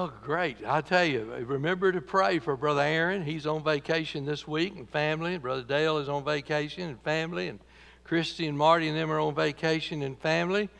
Well, 0.00 0.14
great. 0.24 0.56
I 0.66 0.80
tell 0.80 1.04
you, 1.04 1.30
remember 1.44 1.92
to 1.92 2.00
pray 2.00 2.38
for 2.38 2.56
Brother 2.56 2.80
Aaron. 2.80 3.22
He's 3.22 3.46
on 3.46 3.62
vacation 3.62 4.24
this 4.24 4.48
week 4.48 4.74
and 4.76 4.88
family. 4.88 5.36
Brother 5.36 5.62
Dale 5.62 5.98
is 5.98 6.08
on 6.08 6.24
vacation 6.24 6.88
and 6.88 6.98
family. 7.02 7.48
And 7.48 7.60
Christy 8.02 8.46
and 8.46 8.56
Marty 8.56 8.88
and 8.88 8.96
them 8.96 9.12
are 9.12 9.20
on 9.20 9.34
vacation 9.34 10.00
and 10.00 10.18
family. 10.18 10.70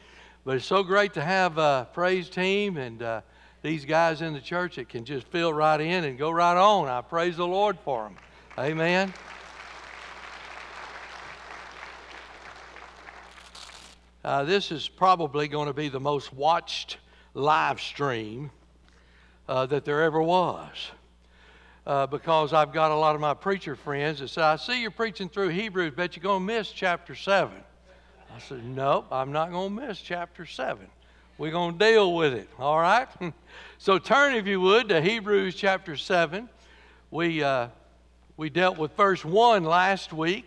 But 0.47 0.57
it's 0.57 0.65
so 0.65 0.83
great 0.83 1.13
to 1.13 1.21
have 1.21 1.59
a 1.59 1.87
praise 1.93 2.31
team 2.31 2.79
and 2.79 3.03
uh, 3.03 3.21
these 3.61 3.85
guys 3.85 4.23
in 4.23 4.33
the 4.33 4.41
church 4.41 4.77
that 4.77 4.89
can 4.89 5.05
just 5.05 5.27
fill 5.27 5.53
right 5.53 5.83
in 5.83 6.05
and 6.05 6.17
go 6.17 6.31
right 6.31 6.57
on. 6.57 6.89
I 6.89 7.03
praise 7.03 7.37
the 7.37 7.47
Lord 7.47 7.79
for 7.85 8.05
them. 8.05 8.17
Amen. 8.59 9.13
Uh, 14.25 14.45
this 14.45 14.73
is 14.73 14.89
probably 14.89 15.47
going 15.47 15.67
to 15.67 15.75
be 15.75 15.91
the 15.91 16.01
most 16.01 16.33
watched 16.33 16.97
live 17.35 17.83
stream 17.83 18.51
uh, 19.51 19.67
that 19.67 19.85
there 19.85 20.03
ever 20.03 20.23
was. 20.23 20.93
Uh, 21.85 22.07
because 22.07 22.53
I've 22.53 22.73
got 22.73 22.93
a 22.93 22.95
lot 22.95 23.17
of 23.17 23.21
my 23.21 23.35
preacher 23.35 23.75
friends 23.75 24.21
that 24.21 24.29
say, 24.29 24.43
I 24.43 24.55
see 24.55 24.81
you're 24.81 24.93
preaching 24.93 25.29
through 25.29 25.49
Hebrews, 25.49 25.95
but 25.97 26.15
you're 26.15 26.23
going 26.23 26.47
to 26.47 26.55
miss 26.55 26.71
chapter 26.71 27.17
7. 27.17 27.53
I 28.33 28.39
said, 28.39 28.65
Nope, 28.65 29.07
I'm 29.11 29.33
not 29.33 29.51
going 29.51 29.75
to 29.75 29.87
miss 29.89 30.01
chapter 30.01 30.47
7. 30.47 30.87
We're 31.37 31.51
going 31.51 31.77
to 31.77 31.85
deal 31.85 32.15
with 32.15 32.33
it, 32.33 32.49
all 32.61 32.79
right? 32.79 33.09
so 33.79 33.99
turn, 33.99 34.37
if 34.37 34.47
you 34.47 34.61
would, 34.61 34.89
to 34.91 35.03
Hebrews 35.03 35.57
chapter 35.57 35.97
7. 35.97 36.49
We, 37.11 37.43
uh, 37.43 37.69
we 38.37 38.51
dealt 38.51 38.79
with 38.79 38.95
verse 38.97 39.25
1 39.25 39.65
last 39.65 40.13
week, 40.13 40.45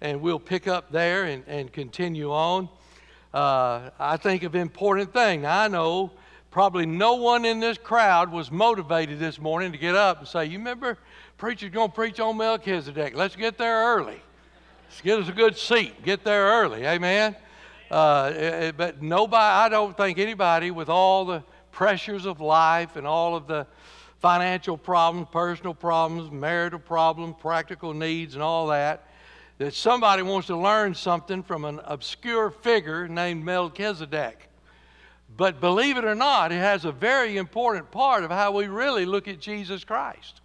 and 0.00 0.22
we'll 0.22 0.38
pick 0.40 0.66
up 0.66 0.90
there 0.90 1.24
and, 1.24 1.44
and 1.46 1.70
continue 1.70 2.32
on. 2.32 2.70
Uh, 3.34 3.90
I 3.98 4.16
think 4.16 4.44
of 4.44 4.54
important 4.54 5.12
thing. 5.12 5.44
I 5.44 5.68
know 5.68 6.12
probably 6.56 6.86
no 6.86 7.16
one 7.16 7.44
in 7.44 7.60
this 7.60 7.76
crowd 7.76 8.32
was 8.32 8.50
motivated 8.50 9.18
this 9.18 9.38
morning 9.38 9.72
to 9.72 9.76
get 9.76 9.94
up 9.94 10.20
and 10.20 10.26
say, 10.26 10.46
You 10.46 10.56
remember, 10.56 10.96
preacher's 11.36 11.68
going 11.68 11.90
to 11.90 11.94
preach 11.94 12.18
on 12.18 12.38
Melchizedek. 12.38 13.14
Let's 13.14 13.36
get 13.36 13.58
there 13.58 13.94
early. 13.94 14.22
Let's 14.88 15.02
get 15.02 15.18
us 15.18 15.28
a 15.28 15.32
good 15.32 15.58
seat. 15.58 16.02
Get 16.02 16.24
there 16.24 16.46
early. 16.46 16.86
Amen. 16.86 17.36
Uh, 17.90 18.32
eh, 18.34 18.40
eh, 18.40 18.72
but 18.74 19.02
nobody, 19.02 19.36
I 19.36 19.68
don't 19.68 19.94
think 19.98 20.18
anybody 20.18 20.70
with 20.70 20.88
all 20.88 21.26
the 21.26 21.44
pressures 21.72 22.24
of 22.24 22.40
life 22.40 22.96
and 22.96 23.06
all 23.06 23.36
of 23.36 23.46
the 23.46 23.66
financial 24.20 24.78
problems, 24.78 25.28
personal 25.30 25.74
problems, 25.74 26.30
marital 26.30 26.78
problems, 26.78 27.34
practical 27.38 27.92
needs, 27.92 28.32
and 28.32 28.42
all 28.42 28.68
that, 28.68 29.06
that 29.58 29.74
somebody 29.74 30.22
wants 30.22 30.46
to 30.46 30.56
learn 30.56 30.94
something 30.94 31.42
from 31.42 31.66
an 31.66 31.82
obscure 31.84 32.50
figure 32.50 33.08
named 33.08 33.44
Melchizedek. 33.44 34.45
But 35.36 35.60
believe 35.60 35.96
it 35.96 36.04
or 36.04 36.14
not, 36.14 36.50
it 36.50 36.56
has 36.56 36.84
a 36.84 36.92
very 36.92 37.36
important 37.36 37.90
part 37.90 38.24
of 38.24 38.30
how 38.30 38.52
we 38.52 38.68
really 38.68 39.04
look 39.04 39.28
at 39.28 39.38
Jesus 39.38 39.84
Christ. 39.84 40.40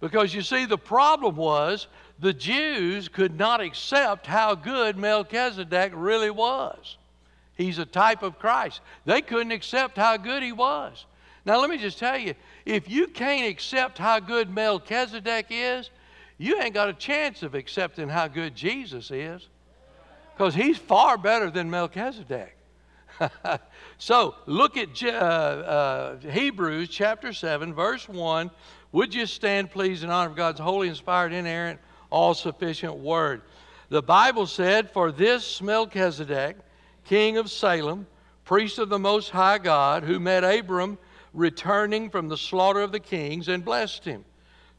Because 0.00 0.34
you 0.34 0.42
see, 0.42 0.66
the 0.66 0.76
problem 0.76 1.36
was 1.36 1.86
the 2.18 2.32
Jews 2.32 3.08
could 3.08 3.38
not 3.38 3.60
accept 3.60 4.26
how 4.26 4.54
good 4.54 4.98
Melchizedek 4.98 5.92
really 5.94 6.30
was. 6.30 6.96
He's 7.54 7.78
a 7.78 7.86
type 7.86 8.22
of 8.22 8.38
Christ. 8.38 8.80
They 9.04 9.22
couldn't 9.22 9.52
accept 9.52 9.96
how 9.96 10.16
good 10.16 10.42
he 10.42 10.52
was. 10.52 11.06
Now, 11.44 11.60
let 11.60 11.70
me 11.70 11.78
just 11.78 11.98
tell 11.98 12.18
you 12.18 12.34
if 12.66 12.90
you 12.90 13.06
can't 13.06 13.48
accept 13.48 13.98
how 13.98 14.20
good 14.20 14.50
Melchizedek 14.50 15.46
is, 15.50 15.90
you 16.38 16.60
ain't 16.60 16.74
got 16.74 16.88
a 16.88 16.94
chance 16.94 17.42
of 17.42 17.54
accepting 17.54 18.08
how 18.08 18.28
good 18.28 18.54
Jesus 18.54 19.10
is. 19.10 19.48
Because 20.34 20.54
he's 20.54 20.78
far 20.78 21.16
better 21.16 21.50
than 21.50 21.70
Melchizedek. 21.70 22.56
so 24.02 24.34
look 24.46 24.76
at 24.76 25.00
uh, 25.00 25.06
uh, 25.06 26.16
Hebrews 26.18 26.88
chapter 26.88 27.32
7, 27.32 27.72
verse 27.72 28.08
1. 28.08 28.50
Would 28.90 29.14
you 29.14 29.26
stand, 29.26 29.70
please, 29.70 30.02
in 30.02 30.10
honor 30.10 30.28
of 30.28 30.34
God's 30.34 30.58
holy, 30.58 30.88
inspired, 30.88 31.32
inerrant, 31.32 31.78
all 32.10 32.34
sufficient 32.34 32.96
word? 32.96 33.42
The 33.90 34.02
Bible 34.02 34.48
said, 34.48 34.90
For 34.90 35.12
this 35.12 35.62
Melchizedek, 35.62 36.56
king 37.04 37.36
of 37.36 37.48
Salem, 37.48 38.08
priest 38.44 38.80
of 38.80 38.88
the 38.88 38.98
Most 38.98 39.30
High 39.30 39.58
God, 39.58 40.02
who 40.02 40.18
met 40.18 40.42
Abram 40.42 40.98
returning 41.32 42.10
from 42.10 42.26
the 42.26 42.36
slaughter 42.36 42.80
of 42.80 42.90
the 42.90 42.98
kings 42.98 43.46
and 43.46 43.64
blessed 43.64 44.04
him, 44.04 44.24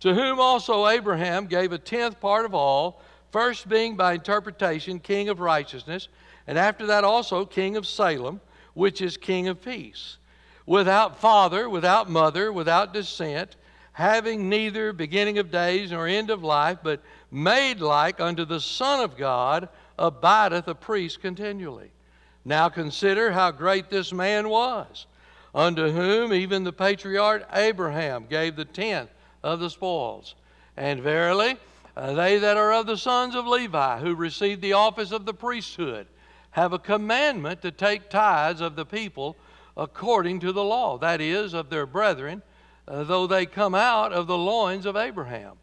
to 0.01 0.13
whom 0.13 0.41
also 0.41 0.85
Abraham 0.85 1.47
gave 1.47 1.72
a 1.72 1.78
tenth 1.78 2.19
part 2.19 2.44
of 2.44 2.53
all, 2.53 3.01
first 3.31 3.69
being 3.69 3.95
by 3.95 4.16
interpretation 4.16 5.00
king 5.00 5.29
of 5.29 5.40
righteousness 5.40 6.09
and 6.47 6.57
after 6.57 6.85
that 6.88 7.03
also 7.03 7.45
king 7.45 7.78
of 7.78 7.88
Salem, 7.88 8.41
which 8.73 9.01
is 9.01 9.17
king 9.17 9.47
of 9.47 9.61
peace, 9.61 10.17
without 10.66 11.19
father, 11.19 11.69
without 11.69 12.09
mother, 12.09 12.51
without 12.51 12.94
descent, 12.94 13.56
having 13.94 14.50
neither 14.50 14.91
beginning 14.91 15.38
of 15.38 15.51
days 15.51 15.91
nor 15.91 16.07
end 16.07 16.29
of 16.29 16.44
life, 16.44 16.79
but 16.84 17.01
made 17.31 17.79
like 17.79 18.19
unto 18.19 18.45
the 18.45 18.59
Son 18.59 19.03
of 19.03 19.17
God, 19.17 19.69
abideth 20.00 20.67
a 20.67 20.75
priest 20.75 21.22
continually. 21.22 21.91
Now 22.45 22.69
consider 22.69 23.31
how 23.31 23.51
great 23.51 23.89
this 23.89 24.11
man 24.11 24.50
was, 24.50 25.05
unto 25.53 25.90
whom 25.90 26.34
even 26.34 26.63
the 26.63 26.73
patriarch 26.73 27.47
Abraham 27.53 28.25
gave 28.28 28.55
the 28.55 28.66
tenth 28.66 29.09
of 29.44 29.59
the 29.59 29.69
spoils. 29.69 30.35
And 30.75 31.01
verily, 31.01 31.57
uh, 31.95 32.13
they 32.13 32.40
that 32.40 32.57
are 32.57 32.73
of 32.73 32.88
the 32.88 32.97
sons 32.97 33.35
of 33.35 33.45
Levi, 33.45 34.00
who 34.00 34.16
received 34.16 34.61
the 34.61 34.73
office 34.73 35.11
of 35.11 35.25
the 35.25 35.34
priesthood, 35.34 36.07
have 36.53 36.72
a 36.72 36.80
commandment 36.80 37.62
to 37.64 37.72
take 37.72 38.09
tithes 38.09 38.62
of 38.62 38.75
the 38.75 38.86
people 38.86 39.36
according 39.75 40.40
to 40.40 40.52
the 40.52 40.64
law, 40.64 41.00
that 41.00 41.19
is, 41.19 41.53
of 41.53 41.69
their 41.69 41.88
brethren, 41.88 42.44
uh, 42.88 43.03
though 43.03 43.25
they 43.25 43.46
come 43.46 43.74
out 43.74 44.14
of 44.14 44.28
the 44.28 44.38
loins 44.38 44.86
of 44.86 44.96
Abraham. 44.96 45.53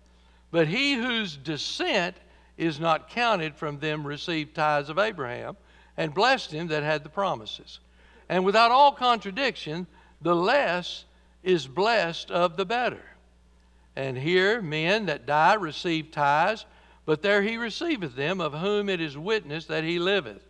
But 0.51 0.67
he 0.67 0.95
whose 0.95 1.37
descent 1.37 2.17
is 2.59 2.81
not 2.81 3.09
counted 3.09 3.55
from 3.55 3.79
them 3.79 4.05
received 4.05 4.57
tithes 4.57 4.91
of 4.91 4.99
Abraham, 4.99 5.57
and 5.97 6.13
blessed 6.13 6.51
him 6.51 6.67
that 6.69 6.83
had 6.83 7.05
the 7.05 7.09
promises. 7.09 7.79
And 8.29 8.45
without 8.45 8.73
all 8.73 8.91
contradiction, 8.91 9.87
the 10.21 10.35
less 10.35 11.05
is 11.45 11.69
blessed 11.69 12.33
of 12.33 12.57
the 12.57 12.67
better. 12.67 13.03
And 13.95 14.19
here 14.19 14.61
men 14.61 15.07
that 15.07 15.25
die 15.25 15.55
receive 15.55 16.11
tithes, 16.11 16.67
but 17.07 17.23
there 17.23 17.43
he 17.43 17.57
receiveth 17.57 18.17
them, 18.17 18.41
of 18.41 18.55
whom 18.55 18.89
it 18.89 19.01
is 19.01 19.17
witness 19.17 19.67
that 19.67 19.85
he 19.85 20.01
liveth. 20.01 20.50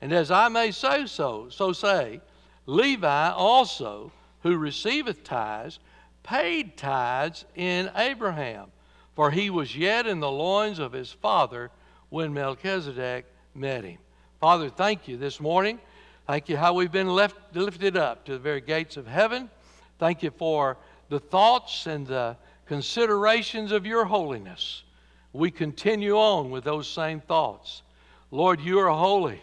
And 0.00 0.12
as 0.12 0.30
I 0.30 0.48
may 0.48 0.70
say 0.70 1.06
so, 1.06 1.48
so 1.50 1.72
say, 1.72 2.20
Levi 2.66 3.30
also, 3.30 4.12
who 4.42 4.56
receiveth 4.56 5.24
tithes, 5.24 5.78
paid 6.22 6.76
tithes 6.76 7.44
in 7.54 7.90
Abraham, 7.94 8.68
for 9.14 9.30
he 9.30 9.50
was 9.50 9.76
yet 9.76 10.06
in 10.06 10.20
the 10.20 10.30
loins 10.30 10.78
of 10.78 10.92
his 10.92 11.12
father 11.12 11.70
when 12.08 12.32
Melchizedek 12.32 13.26
met 13.54 13.84
him. 13.84 13.98
Father, 14.40 14.70
thank 14.70 15.06
you 15.06 15.16
this 15.16 15.40
morning. 15.40 15.78
Thank 16.26 16.48
you 16.48 16.56
how 16.56 16.72
we've 16.72 16.92
been 16.92 17.08
left, 17.08 17.36
lifted 17.54 17.96
up 17.96 18.24
to 18.24 18.32
the 18.32 18.38
very 18.38 18.60
gates 18.60 18.96
of 18.96 19.06
heaven. 19.06 19.50
Thank 19.98 20.22
you 20.22 20.30
for 20.30 20.78
the 21.08 21.20
thoughts 21.20 21.86
and 21.86 22.06
the 22.06 22.36
considerations 22.66 23.72
of 23.72 23.84
your 23.84 24.04
holiness. 24.04 24.84
We 25.32 25.50
continue 25.50 26.16
on 26.16 26.50
with 26.50 26.64
those 26.64 26.88
same 26.88 27.20
thoughts. 27.20 27.82
Lord, 28.30 28.60
you 28.60 28.78
are 28.78 28.88
holy. 28.88 29.40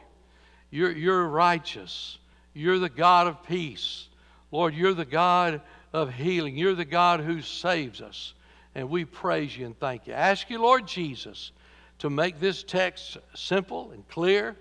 You're, 0.69 0.91
you're 0.91 1.25
righteous. 1.28 2.17
You're 2.53 2.79
the 2.79 2.89
God 2.89 3.28
of 3.28 3.44
peace. 3.44 4.07
Lord, 4.51 4.73
you're 4.73 4.94
the 4.94 5.05
God 5.05 5.61
of 5.94 6.13
healing. 6.13 6.57
You're 6.57 6.75
the 6.75 6.85
God 6.85 7.19
who 7.19 7.41
saves 7.41 8.01
us. 8.01 8.33
And 8.75 8.89
we 8.89 9.05
praise 9.05 9.57
you 9.57 9.66
and 9.66 9.79
thank 9.79 10.07
you. 10.07 10.13
Ask 10.13 10.50
you, 10.50 10.61
Lord 10.61 10.88
Jesus, 10.88 11.51
to 12.00 12.09
make 12.09 12.39
this 12.39 12.63
text 12.63 13.17
simple 13.33 13.91
and 13.91 14.07
clear, 14.07 14.55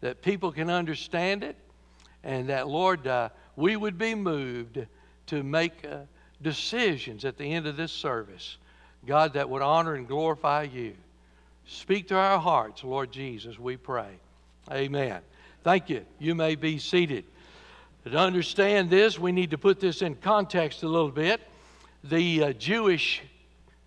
that 0.00 0.22
people 0.22 0.52
can 0.52 0.68
understand 0.68 1.42
it, 1.42 1.56
and 2.22 2.48
that, 2.50 2.68
Lord, 2.68 3.06
uh, 3.06 3.30
we 3.56 3.76
would 3.76 3.96
be 3.96 4.14
moved 4.14 4.84
to 5.28 5.42
make 5.42 5.84
uh, 5.84 6.00
decisions 6.42 7.24
at 7.24 7.38
the 7.38 7.44
end 7.44 7.66
of 7.66 7.76
this 7.76 7.92
service, 7.92 8.58
God, 9.06 9.32
that 9.34 9.48
would 9.48 9.62
honor 9.62 9.94
and 9.94 10.06
glorify 10.06 10.64
you. 10.64 10.94
Speak 11.66 12.08
to 12.08 12.16
our 12.16 12.38
hearts, 12.38 12.84
Lord 12.84 13.10
Jesus, 13.10 13.58
we 13.58 13.76
pray. 13.76 14.18
Amen. 14.70 15.20
Thank 15.66 15.90
you. 15.90 16.06
You 16.20 16.36
may 16.36 16.54
be 16.54 16.78
seated. 16.78 17.24
To 18.04 18.16
understand 18.16 18.88
this, 18.88 19.18
we 19.18 19.32
need 19.32 19.50
to 19.50 19.58
put 19.58 19.80
this 19.80 20.00
in 20.00 20.14
context 20.14 20.84
a 20.84 20.88
little 20.88 21.10
bit. 21.10 21.40
The 22.04 22.44
uh, 22.44 22.52
Jewish 22.52 23.20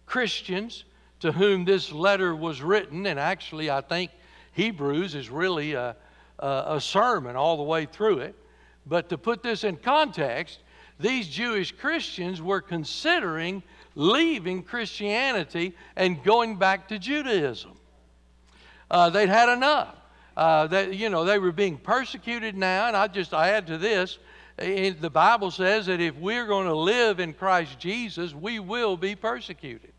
Christians 0.05 0.83
to 1.21 1.31
whom 1.31 1.63
this 1.63 1.93
letter 1.93 2.35
was 2.35 2.61
written, 2.61 3.05
and 3.05 3.17
actually, 3.17 3.71
I 3.71 3.79
think 3.79 4.11
Hebrews 4.51 5.15
is 5.15 5.29
really 5.29 5.71
a, 5.71 5.95
a, 6.39 6.63
a 6.67 6.81
sermon 6.81 7.37
all 7.37 7.55
the 7.55 7.63
way 7.63 7.85
through 7.85 8.19
it. 8.19 8.35
But 8.85 9.07
to 9.07 9.17
put 9.17 9.41
this 9.41 9.63
in 9.63 9.77
context, 9.77 10.59
these 10.99 11.29
Jewish 11.29 11.71
Christians 11.71 12.41
were 12.41 12.59
considering 12.59 13.63
leaving 13.95 14.63
Christianity 14.63 15.77
and 15.95 16.21
going 16.25 16.57
back 16.57 16.89
to 16.89 16.99
Judaism. 16.99 17.71
Uh, 18.91 19.09
they'd 19.09 19.29
had 19.29 19.47
enough 19.47 19.95
uh, 20.39 20.68
that 20.68 20.94
you 20.94 21.09
know 21.09 21.25
they 21.25 21.38
were 21.38 21.51
being 21.51 21.77
persecuted 21.77 22.56
now, 22.56 22.88
and 22.88 22.95
I 22.95 23.07
just 23.07 23.33
add 23.33 23.68
to 23.68 23.77
this, 23.77 24.19
the 24.56 25.09
Bible 25.12 25.51
says 25.51 25.88
that 25.88 26.00
if 26.00 26.15
we're 26.15 26.45
going 26.45 26.65
to 26.65 26.75
live 26.75 27.19
in 27.19 27.33
Christ 27.33 27.77
Jesus, 27.77 28.33
we 28.33 28.57
will 28.57 28.95
be 28.95 29.15
persecuted. 29.15 29.91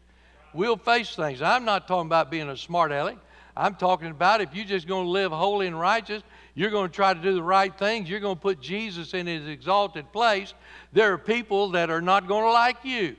We'll 0.55 0.79
face 0.79 1.15
things. 1.15 1.43
I'm 1.43 1.67
not 1.67 1.87
talking 1.87 2.07
about 2.07 2.31
being 2.31 2.49
a 2.49 2.57
smart 2.57 2.91
aleck. 2.91 3.19
I'm 3.55 3.75
talking 3.75 4.09
about 4.09 4.41
if 4.41 4.55
you're 4.55 4.65
just 4.65 4.89
going 4.89 5.05
to 5.05 5.11
live 5.11 5.31
holy 5.31 5.67
and 5.67 5.79
righteous, 5.79 6.23
you're 6.55 6.71
going 6.71 6.89
to 6.89 6.95
try 6.95 7.13
to 7.13 7.21
do 7.21 7.35
the 7.35 7.43
right 7.43 7.77
things, 7.77 8.09
you're 8.09 8.19
going 8.19 8.37
to 8.37 8.41
put 8.41 8.63
Jesus 8.63 9.13
in 9.13 9.27
his 9.27 9.47
exalted 9.47 10.11
place. 10.11 10.55
There 10.95 11.13
are 11.13 11.19
people 11.19 11.73
that 11.73 11.91
are 11.91 12.01
not 12.01 12.27
going 12.27 12.45
to 12.45 12.51
like 12.51 12.83
you. 12.83 13.15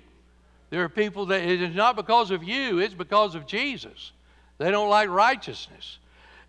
There 0.71 0.83
are 0.83 0.89
people 0.89 1.27
that 1.27 1.43
it's 1.43 1.75
not 1.75 1.95
because 1.95 2.31
of 2.31 2.43
you, 2.43 2.79
it's 2.79 2.95
because 2.95 3.35
of 3.35 3.45
Jesus. 3.45 4.11
They 4.57 4.71
don't 4.71 4.89
like 4.89 5.07
righteousness. 5.07 5.99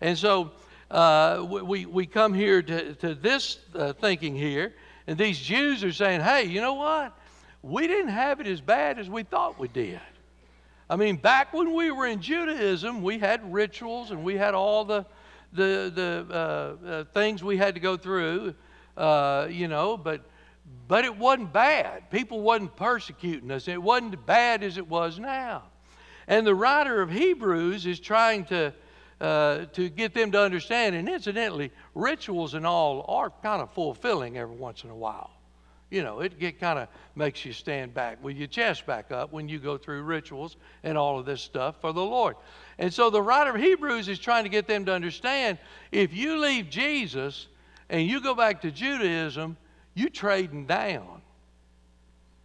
And 0.01 0.17
so 0.17 0.51
uh, 0.93 1.43
we, 1.43 1.87
we 1.87 2.05
come 2.05 2.35
here 2.35 2.61
to, 2.61 2.93
to 2.95 3.15
this 3.15 3.57
uh, 3.73 3.93
thinking 3.93 4.35
here, 4.35 4.73
and 5.07 5.17
these 5.17 5.39
Jews 5.39 5.83
are 5.83 5.91
saying, 5.91 6.21
hey, 6.21 6.43
you 6.43 6.61
know 6.61 6.75
what? 6.75 7.17
We 7.63 7.87
didn't 7.87 8.11
have 8.11 8.39
it 8.39 8.45
as 8.45 8.61
bad 8.61 8.99
as 8.99 9.09
we 9.09 9.23
thought 9.23 9.57
we 9.57 9.67
did. 9.67 9.99
I 10.89 10.95
mean, 10.95 11.15
back 11.15 11.51
when 11.51 11.73
we 11.73 11.89
were 11.89 12.05
in 12.05 12.21
Judaism, 12.21 13.01
we 13.01 13.17
had 13.17 13.51
rituals 13.51 14.11
and 14.11 14.23
we 14.23 14.37
had 14.37 14.53
all 14.53 14.85
the, 14.85 15.05
the, 15.51 15.91
the 15.95 16.27
uh, 16.29 16.87
uh, 16.87 17.03
things 17.05 17.43
we 17.43 17.57
had 17.57 17.73
to 17.73 17.79
go 17.79 17.97
through, 17.97 18.53
uh, 18.95 19.47
you 19.49 19.67
know, 19.67 19.97
but, 19.97 20.21
but 20.87 21.05
it 21.05 21.17
wasn't 21.17 21.51
bad. 21.51 22.11
People 22.11 22.41
wasn't 22.41 22.75
persecuting 22.75 23.49
us. 23.49 23.67
It 23.67 23.81
wasn't 23.81 24.23
bad 24.27 24.61
as 24.61 24.77
it 24.77 24.87
was 24.87 25.17
now. 25.17 25.63
And 26.27 26.45
the 26.45 26.53
writer 26.53 27.01
of 27.01 27.09
Hebrews 27.09 27.87
is 27.87 27.99
trying 27.99 28.45
to, 28.45 28.73
uh, 29.21 29.65
to 29.73 29.89
get 29.89 30.13
them 30.13 30.31
to 30.31 30.39
understand, 30.39 30.95
and 30.95 31.07
incidentally, 31.07 31.71
rituals 31.95 32.53
and 32.53 32.65
all 32.65 33.05
are 33.07 33.31
kind 33.41 33.61
of 33.61 33.71
fulfilling 33.73 34.37
every 34.37 34.55
once 34.55 34.83
in 34.83 34.89
a 34.89 34.95
while 34.95 35.31
you 35.93 36.01
know, 36.01 36.21
it, 36.21 36.33
it 36.39 36.59
kind 36.59 36.79
of 36.79 36.87
makes 37.15 37.45
you 37.45 37.53
stand 37.53 37.93
back 37.93 38.17
with 38.23 38.35
your 38.35 38.47
chest 38.47 38.83
back 38.87 39.11
up 39.11 39.31
when 39.31 39.47
you 39.47 39.59
go 39.59 39.77
through 39.77 40.01
rituals 40.01 40.57
and 40.81 40.97
all 40.97 41.19
of 41.19 41.25
this 41.27 41.39
stuff 41.39 41.75
for 41.81 41.93
the 41.93 42.01
Lord. 42.01 42.35
And 42.79 42.91
so 42.91 43.11
the 43.11 43.21
writer 43.21 43.51
of 43.51 43.61
Hebrews 43.61 44.07
is 44.07 44.17
trying 44.17 44.43
to 44.43 44.49
get 44.49 44.65
them 44.65 44.85
to 44.85 44.91
understand 44.91 45.59
if 45.91 46.11
you 46.11 46.39
leave 46.39 46.67
Jesus 46.71 47.45
and 47.89 48.07
you 48.07 48.21
go 48.21 48.33
back 48.33 48.63
to 48.63 48.71
Judaism, 48.71 49.55
you're 49.93 50.09
trading 50.09 50.65
down. 50.65 51.21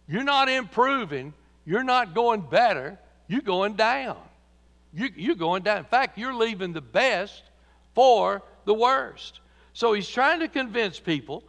You're 0.07 0.23
not 0.23 0.47
improving. 0.47 1.33
You're 1.65 1.83
not 1.83 2.13
going 2.13 2.41
better. 2.41 2.99
You're 3.27 3.41
going 3.41 3.73
down. 3.73 4.17
You, 4.93 5.09
you're 5.15 5.35
going 5.35 5.63
down. 5.63 5.77
In 5.77 5.83
fact, 5.85 6.17
you're 6.17 6.33
leaving 6.33 6.73
the 6.73 6.81
best 6.81 7.43
for 7.93 8.41
the 8.65 8.73
worst. 8.73 9.39
So 9.73 9.93
he's 9.93 10.09
trying 10.09 10.39
to 10.39 10.47
convince 10.47 10.99
people 10.99 11.43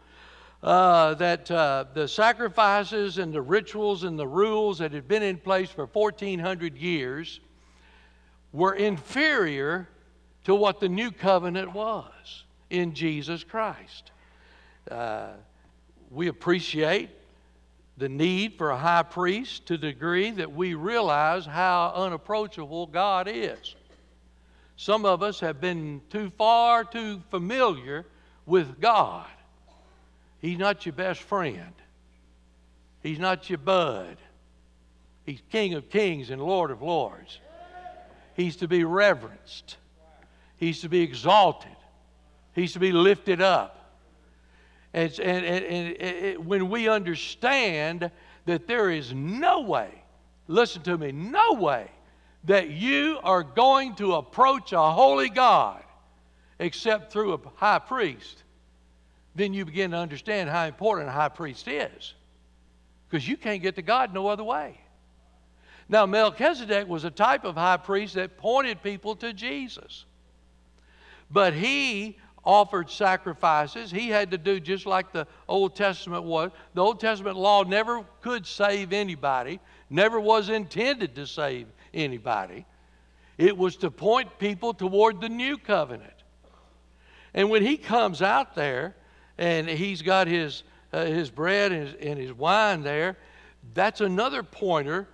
uh, 0.62 1.14
that 1.14 1.50
uh, 1.50 1.84
the 1.94 2.06
sacrifices 2.06 3.18
and 3.18 3.32
the 3.32 3.40
rituals 3.40 4.04
and 4.04 4.18
the 4.18 4.26
rules 4.26 4.78
that 4.78 4.92
had 4.92 5.08
been 5.08 5.22
in 5.22 5.38
place 5.38 5.70
for 5.70 5.86
1400 5.86 6.76
years 6.76 7.40
were 8.52 8.74
inferior 8.74 9.88
to 10.44 10.54
what 10.54 10.80
the 10.80 10.88
new 10.88 11.10
covenant 11.10 11.72
was 11.72 12.44
in 12.68 12.94
Jesus 12.94 13.42
Christ. 13.42 14.12
Uh, 14.90 15.28
we 16.10 16.28
appreciate 16.28 17.10
the 18.00 18.08
need 18.08 18.58
for 18.58 18.70
a 18.70 18.76
high 18.76 19.04
priest 19.04 19.66
to 19.66 19.76
the 19.76 19.92
degree 19.92 20.32
that 20.32 20.52
we 20.52 20.74
realize 20.74 21.46
how 21.46 21.92
unapproachable 21.94 22.86
God 22.86 23.28
is. 23.28 23.76
Some 24.76 25.04
of 25.04 25.22
us 25.22 25.40
have 25.40 25.60
been 25.60 26.00
too 26.10 26.32
far 26.36 26.84
too 26.84 27.22
familiar 27.30 28.04
with 28.46 28.80
God 28.80 29.26
He's 30.40 30.58
not 30.58 30.86
your 30.86 30.94
best 30.94 31.20
friend. 31.20 31.72
He's 33.02 33.18
not 33.18 33.48
your 33.48 33.58
bud. 33.58 34.16
He's 35.24 35.42
King 35.50 35.74
of 35.74 35.90
kings 35.90 36.30
and 36.30 36.42
Lord 36.42 36.70
of 36.70 36.82
lords. 36.82 37.38
He's 38.34 38.56
to 38.56 38.68
be 38.68 38.84
reverenced. 38.84 39.76
He's 40.56 40.80
to 40.80 40.88
be 40.88 41.02
exalted. 41.02 41.76
He's 42.54 42.72
to 42.72 42.78
be 42.78 42.92
lifted 42.92 43.40
up. 43.42 43.79
And, 44.92 45.18
and, 45.20 45.46
and, 45.46 45.96
and 45.96 46.46
when 46.46 46.68
we 46.68 46.88
understand 46.88 48.10
that 48.46 48.66
there 48.66 48.90
is 48.90 49.12
no 49.12 49.60
way, 49.60 49.90
listen 50.48 50.82
to 50.82 50.98
me, 50.98 51.12
no 51.12 51.52
way 51.54 51.90
that 52.44 52.70
you 52.70 53.18
are 53.22 53.42
going 53.42 53.94
to 53.96 54.14
approach 54.14 54.72
a 54.72 54.90
holy 54.90 55.28
God 55.28 55.82
except 56.58 57.12
through 57.12 57.34
a 57.34 57.38
high 57.56 57.78
priest 57.78 58.42
then 59.34 59.54
you 59.54 59.64
begin 59.64 59.92
to 59.92 59.96
understand 59.96 60.50
how 60.50 60.66
important 60.66 61.08
a 61.08 61.12
high 61.12 61.28
priest 61.28 61.68
is. 61.68 62.14
Because 63.08 63.26
you 63.26 63.36
can't 63.36 63.62
get 63.62 63.76
to 63.76 63.82
God 63.82 64.12
no 64.12 64.28
other 64.28 64.44
way. 64.44 64.80
Now, 65.88 66.06
Melchizedek 66.06 66.88
was 66.88 67.04
a 67.04 67.10
type 67.10 67.44
of 67.44 67.56
high 67.56 67.76
priest 67.76 68.14
that 68.14 68.36
pointed 68.36 68.82
people 68.82 69.16
to 69.16 69.32
Jesus. 69.32 70.04
But 71.30 71.52
he 71.52 72.18
offered 72.44 72.90
sacrifices. 72.90 73.90
He 73.90 74.08
had 74.08 74.30
to 74.30 74.38
do 74.38 74.60
just 74.60 74.86
like 74.86 75.12
the 75.12 75.26
Old 75.48 75.76
Testament 75.76 76.24
was. 76.24 76.50
The 76.74 76.82
Old 76.82 77.00
Testament 77.00 77.36
law 77.36 77.62
never 77.62 78.04
could 78.22 78.46
save 78.46 78.92
anybody, 78.92 79.60
never 79.88 80.18
was 80.18 80.48
intended 80.48 81.14
to 81.16 81.26
save 81.26 81.66
anybody. 81.92 82.64
It 83.38 83.56
was 83.56 83.76
to 83.76 83.90
point 83.90 84.38
people 84.38 84.74
toward 84.74 85.20
the 85.20 85.28
new 85.28 85.56
covenant. 85.58 86.12
And 87.32 87.48
when 87.48 87.64
he 87.64 87.76
comes 87.76 88.22
out 88.22 88.54
there, 88.54 88.94
and 89.40 89.68
he's 89.68 90.02
got 90.02 90.26
his, 90.26 90.62
uh, 90.92 91.06
his 91.06 91.30
bread 91.30 91.72
and 91.72 91.88
his, 91.88 91.94
and 91.94 92.18
his 92.18 92.32
wine 92.32 92.82
there. 92.82 93.16
That's 93.74 94.02
another 94.02 94.42
pointer 94.42 95.08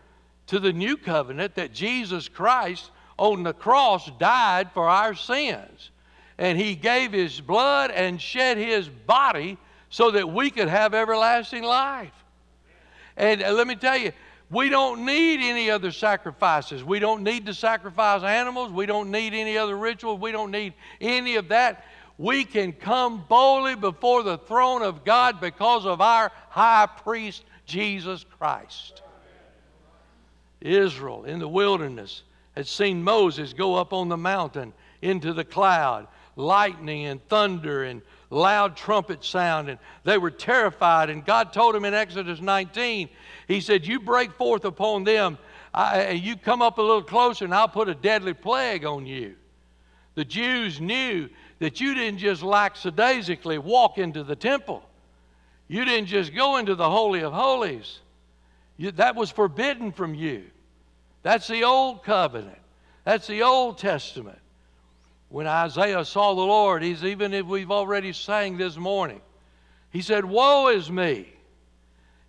to 0.49 0.59
the 0.59 0.73
new 0.73 0.97
covenant 0.97 1.55
that 1.55 1.73
Jesus 1.73 2.29
Christ 2.29 2.91
on 3.17 3.45
the 3.45 3.55
cross 3.55 4.11
died 4.19 4.73
for 4.73 4.89
our 4.89 5.15
sins. 5.15 5.91
And 6.39 6.59
he 6.59 6.75
gave 6.75 7.13
his 7.13 7.41
blood 7.41 7.91
and 7.91 8.21
shed 8.21 8.59
his 8.59 8.89
body 8.89 9.59
so 9.89 10.11
that 10.11 10.29
we 10.29 10.51
could 10.51 10.69
have 10.69 10.95
everlasting 10.95 11.63
life. 11.63 12.13
And 13.17 13.43
uh, 13.43 13.53
let 13.53 13.67
me 13.67 13.77
tell 13.77 13.97
you, 13.97 14.13
we 14.51 14.69
don't 14.69 15.05
need 15.07 15.41
any 15.41 15.71
other 15.71 15.91
sacrifices. 15.91 16.85
We 16.85 16.99
don't 16.99 17.23
need 17.23 17.47
to 17.47 17.55
sacrifice 17.55 18.23
animals. 18.23 18.71
We 18.71 18.87
don't 18.87 19.11
need 19.11 19.35
any 19.35 19.57
other 19.57 19.77
rituals. 19.77 20.21
We 20.21 20.33
don't 20.33 20.51
need 20.51 20.75
any 21.01 21.37
of 21.37 21.49
that 21.49 21.85
we 22.19 22.45
can 22.45 22.73
come 22.73 23.25
boldly 23.29 23.75
before 23.75 24.23
the 24.23 24.39
throne 24.39 24.83
of 24.83 25.05
God 25.05 25.41
because 25.41 25.85
of 25.85 26.01
our 26.01 26.33
high 26.49 26.87
priest, 26.87 27.45
Jesus 27.67 28.25
Christ. 28.39 29.03
Israel 30.61 31.25
in 31.25 31.39
the 31.39 31.49
wilderness 31.49 32.23
had 32.57 32.67
seen 32.67 33.03
Moses 33.03 33.53
go 33.53 33.75
up 33.75 33.93
on 33.93 34.09
the 34.09 34.17
mountain 34.17 34.73
into 35.03 35.35
the 35.35 35.45
cloud, 35.45 36.09
lightning 36.37 37.07
and 37.07 37.27
thunder 37.29 37.85
and 37.85 38.03
loud 38.31 38.77
trumpet 38.77 39.25
sound, 39.25 39.69
and 39.69 39.79
they 40.05 40.19
were 40.19 40.31
terrified. 40.31 41.11
And 41.11 41.25
God 41.25 41.53
told 41.53 41.75
them 41.75 41.85
in 41.85 41.95
Exodus 41.95 42.41
19, 42.41 43.09
He 43.49 43.61
said, 43.61 43.87
You 43.87 44.01
break 44.01 44.33
forth 44.33 44.65
upon 44.65 45.05
them, 45.05 45.39
I, 45.75 46.11
you 46.11 46.37
come 46.37 46.63
up 46.63 46.79
a 46.79 46.83
little 46.83 47.03
closer, 47.03 47.45
and 47.45 47.55
I'll 47.55 47.69
put 47.69 47.89
a 47.89 47.95
deadly 47.95 48.35
plague 48.35 48.85
on 48.85 49.05
you. 49.07 49.35
The 50.15 50.25
Jews 50.25 50.81
knew 50.81 51.29
that 51.59 51.81
you 51.81 51.95
didn't 51.95 52.19
just 52.19 52.43
lackadaisically 52.43 53.59
walk 53.59 53.99
into 53.99 54.25
the 54.25 54.37
temple. 54.37 54.83
You 55.69 55.85
didn't 55.85 56.07
just 56.07 56.35
go 56.35 56.57
into 56.57 56.75
the 56.75 56.89
Holy 56.89 57.23
of 57.23 57.33
Holies. 57.33 58.01
You, 58.79 58.91
that 58.93 59.17
was 59.17 59.31
forbidden 59.31 59.93
from 59.93 60.15
you. 60.15 60.45
That's 61.23 61.49
the 61.49 61.65
old 61.65 62.05
covenant. 62.05 62.59
That's 63.05 63.27
the 63.27 63.43
Old 63.43 63.79
Testament. 63.79 64.39
When 65.37 65.47
Isaiah 65.47 66.03
saw 66.07 66.35
the 66.35 66.41
Lord, 66.41 66.83
he's 66.83 67.05
even 67.05 67.35
if 67.35 67.45
we've 67.45 67.71
already 67.71 68.15
sang 68.15 68.57
this 68.57 68.79
morning, 68.79 69.21
he 69.91 70.01
said, 70.01 70.25
Woe 70.25 70.69
is 70.69 70.91
me. 70.91 71.29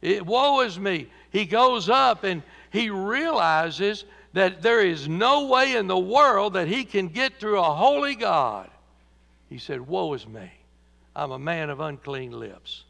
It, 0.02 0.26
woe 0.26 0.60
is 0.60 0.78
me. 0.78 1.08
He 1.32 1.46
goes 1.46 1.88
up 1.88 2.26
and 2.26 2.44
he 2.70 2.90
realizes 2.90 4.04
that 4.34 4.62
there 4.62 4.86
is 4.86 5.08
no 5.08 5.48
way 5.48 5.78
in 5.78 5.88
the 5.88 5.98
world 5.98 6.56
that 6.56 6.68
he 6.68 6.84
can 6.84 7.08
get 7.08 7.40
through 7.40 7.60
a 7.60 7.74
holy 7.74 8.16
God 8.16 8.70
he 9.50 9.58
said, 9.58 9.80
Woe 9.80 10.14
is 10.14 10.28
me. 10.28 10.52
I'm 11.16 11.32
a 11.32 11.40
man 11.40 11.70
of 11.70 11.80
unclean 11.80 12.38
lips. 12.38 12.84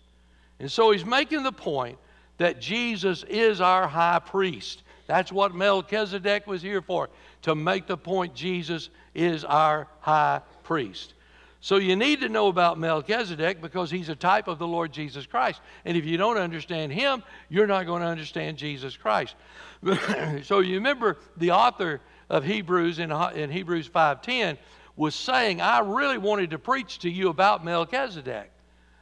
And 0.60 0.72
so 0.72 0.90
he's 0.90 1.06
making 1.06 1.44
the 1.44 1.52
point 1.52 2.00
that 2.40 2.60
Jesus 2.60 3.24
is 3.30 3.62
our 3.62 3.88
high 3.88 4.18
priest. 4.18 4.82
That's 5.08 5.32
what 5.32 5.56
Melchizedek 5.56 6.46
was 6.46 6.62
here 6.62 6.82
for, 6.82 7.10
to 7.44 7.56
make 7.56 7.88
the 7.88 7.98
point 7.98 8.36
Jesus 8.36 8.90
is 9.16 9.44
our 9.44 9.88
high 10.02 10.42
priest. 10.64 11.14
So 11.60 11.78
you 11.78 11.96
need 11.96 12.22
to 12.22 12.30
know 12.30 12.48
about 12.48 12.78
Melchizedek 12.78 13.62
because 13.62 13.90
he's 13.90 14.10
a 14.10 14.16
type 14.16 14.48
of 14.48 14.60
the 14.60 14.68
Lord 14.68 14.92
Jesus 14.92 15.26
Christ. 15.26 15.60
And 15.86 15.98
if 15.98 16.06
you 16.06 16.18
don't 16.18 16.38
understand 16.38 16.94
him, 16.94 17.24
you're 17.50 17.68
not 17.68 17.86
going 17.86 18.02
to 18.02 18.08
understand 18.08 18.58
Jesus 18.58 18.96
Christ. 18.96 19.36
so 20.44 20.60
you 20.60 20.76
remember 20.76 21.18
the 21.38 21.52
author 21.52 22.00
of 22.30 22.44
Hebrews 22.44 23.00
in, 23.00 23.12
in 23.12 23.50
Hebrews 23.50 23.90
5:10 23.90 24.58
was 24.96 25.16
saying, 25.16 25.62
I 25.62 25.80
really 25.80 26.18
wanted 26.18 26.52
to 26.52 26.60
preach 26.60 27.00
to 27.00 27.10
you 27.10 27.30
about 27.30 27.64
Melchizedek. 27.64 28.52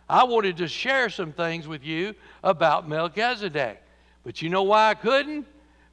I 0.07 0.24
wanted 0.25 0.57
to 0.57 0.67
share 0.67 1.09
some 1.09 1.31
things 1.31 1.67
with 1.67 1.83
you 1.83 2.13
about 2.43 2.88
Melchizedek. 2.88 3.81
But 4.24 4.41
you 4.41 4.50
know 4.50 4.63
why 4.63 4.89
I 4.89 4.93
couldn't? 4.93 5.45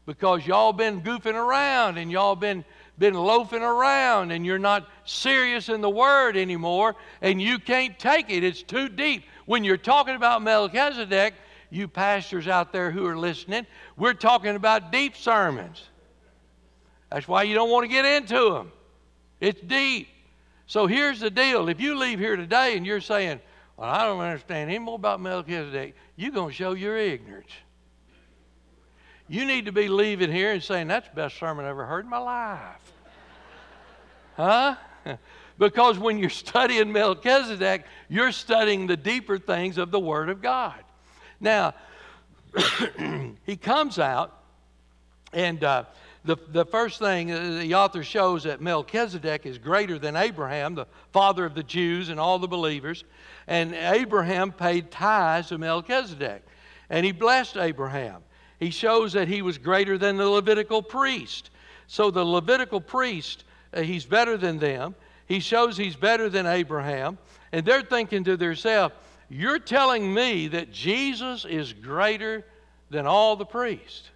Because 0.07 0.47
y'all 0.47 0.73
been 0.73 1.01
goofing 1.03 1.35
around 1.35 1.99
and 1.99 2.11
y'all 2.11 2.35
been 2.37 2.65
been 2.99 3.15
loafing 3.15 3.63
around 3.63 4.31
and 4.31 4.45
you're 4.45 4.59
not 4.59 4.89
serious 5.05 5.69
in 5.69 5.81
the 5.81 5.91
word 5.91 6.37
anymore 6.37 6.95
and 7.21 7.41
you 7.41 7.59
can't 7.59 7.99
take 7.99 8.31
it. 8.31 8.45
It's 8.45 8.63
too 8.63 8.89
deep. 8.89 9.25
When 9.47 9.65
you're 9.65 9.77
talking 9.77 10.15
about 10.15 10.43
Melchizedek, 10.43 11.35
you 11.71 11.89
pastors 11.89 12.49
out 12.49 12.73
there 12.73 12.91
who 12.91 13.07
are 13.07 13.17
listening, 13.17 13.67
we're 13.97 14.15
talking 14.15 14.57
about 14.57 14.93
deep 14.93 15.17
sermons. 15.17 15.83
That's 17.11 17.27
why 17.27 17.43
you 17.43 17.55
don't 17.55 17.71
want 17.71 17.85
to 17.85 17.89
get 17.89 18.05
into 18.05 18.53
them. 18.53 18.73
It's 19.41 19.61
deep. 19.61 20.09
So 20.67 20.87
here's 20.87 21.21
the 21.21 21.31
deal. 21.31 21.69
If 21.69 21.81
you 21.81 21.97
leave 21.97 22.19
here 22.19 22.37
today 22.37 22.77
and 22.77 22.87
you're 22.87 23.01
saying, 23.01 23.41
well, 23.77 23.91
I 23.91 24.05
don't 24.05 24.21
understand 24.21 24.71
any 24.71 24.79
more 24.79 24.95
about 24.95 25.21
Melchizedek, 25.21 25.95
you're 26.17 26.31
going 26.31 26.51
to 26.51 26.55
show 26.55 26.73
your 26.73 26.97
ignorance. 26.97 27.51
You 29.29 29.45
need 29.45 29.67
to 29.67 29.73
be 29.73 29.89
leaving 29.89 30.31
here 30.31 30.53
and 30.53 30.63
saying, 30.63 30.89
that's 30.89 31.09
the 31.09 31.15
best 31.15 31.39
sermon 31.39 31.65
I 31.65 31.71
ever 31.71 31.87
heard 31.87 32.05
in 32.05 32.11
my 32.11 32.19
life. 32.19 32.93
huh? 34.37 34.77
because 35.59 35.99
when 35.99 36.19
you're 36.19 36.31
studying 36.31 36.93
Melchizedek, 36.93 37.85
you're 38.09 38.33
studying 38.33 38.87
the 38.87 38.97
deeper 38.97 39.39
things 39.39 39.79
of 39.79 39.91
the 39.91 40.01
Word 40.01 40.29
of 40.29 40.43
God. 40.43 40.83
Now, 41.41 41.75
he 43.47 43.57
comes 43.57 43.99
out, 43.99 44.39
and 45.33 45.63
uh, 45.65 45.85
the, 46.25 46.37
the 46.49 46.65
first 46.65 46.99
thing 46.99 47.29
the 47.59 47.75
author 47.75 48.05
shows 48.05 48.45
that 48.45 48.61
Melchizedek 48.61 49.47
is 49.47 49.59
greater 49.59 49.99
than 49.99 50.15
Abraham, 50.15 50.75
the 50.75 50.87
father 51.13 51.45
of 51.45 51.55
the 51.55 51.63
Jews 51.63 52.11
and 52.11 52.21
all 52.21 52.39
the 52.39 52.49
believers. 52.49 53.05
And 53.47 53.75
Abraham 53.75 54.53
paid 54.53 54.91
tithes 54.91 55.49
to 55.49 55.59
Melchizedek, 55.59 56.43
and 56.91 57.05
he 57.05 57.13
blessed 57.13 57.57
Abraham. 57.57 58.23
He 58.63 58.71
shows 58.71 59.15
that 59.15 59.27
he 59.27 59.43
was 59.43 59.59
greater 59.59 59.99
than 59.99 60.17
the 60.17 60.29
Levitical 60.29 60.83
priest. 60.83 61.51
So 61.89 62.13
the 62.13 62.25
Levitical 62.25 62.81
priest, 62.81 63.43
uh, 63.75 63.81
he's 63.81 64.05
better 64.05 64.37
than 64.37 64.61
them. 64.61 64.95
He 65.27 65.41
shows 65.41 65.77
he's 65.77 65.97
better 65.97 66.29
than 66.29 66.47
Abraham. 66.47 67.19
And 67.51 67.67
they're 67.67 67.83
thinking 67.83 68.23
to 68.23 68.37
themselves, 68.37 68.95
You're 69.29 69.59
telling 69.59 70.15
me 70.15 70.47
that 70.47 70.71
Jesus 70.71 71.45
is 71.45 71.73
greater 71.73 72.45
than 72.89 73.05
all 73.05 73.35
the 73.35 73.45
priests. 73.45 74.11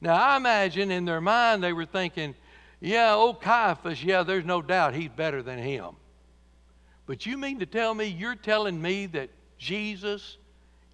Now, 0.00 0.16
I 0.16 0.36
imagine 0.36 0.90
in 0.90 1.04
their 1.04 1.20
mind 1.20 1.62
they 1.62 1.72
were 1.72 1.86
thinking, 1.86 2.34
Yeah, 2.80 3.14
old 3.14 3.40
Caiaphas, 3.40 4.02
yeah, 4.02 4.24
there's 4.24 4.44
no 4.44 4.62
doubt 4.62 4.96
he's 4.96 5.10
better 5.10 5.44
than 5.44 5.60
him. 5.60 5.94
But 7.06 7.24
you 7.24 7.38
mean 7.38 7.60
to 7.60 7.66
tell 7.66 7.94
me 7.94 8.06
you're 8.06 8.34
telling 8.34 8.82
me 8.82 9.06
that 9.06 9.30
Jesus 9.58 10.38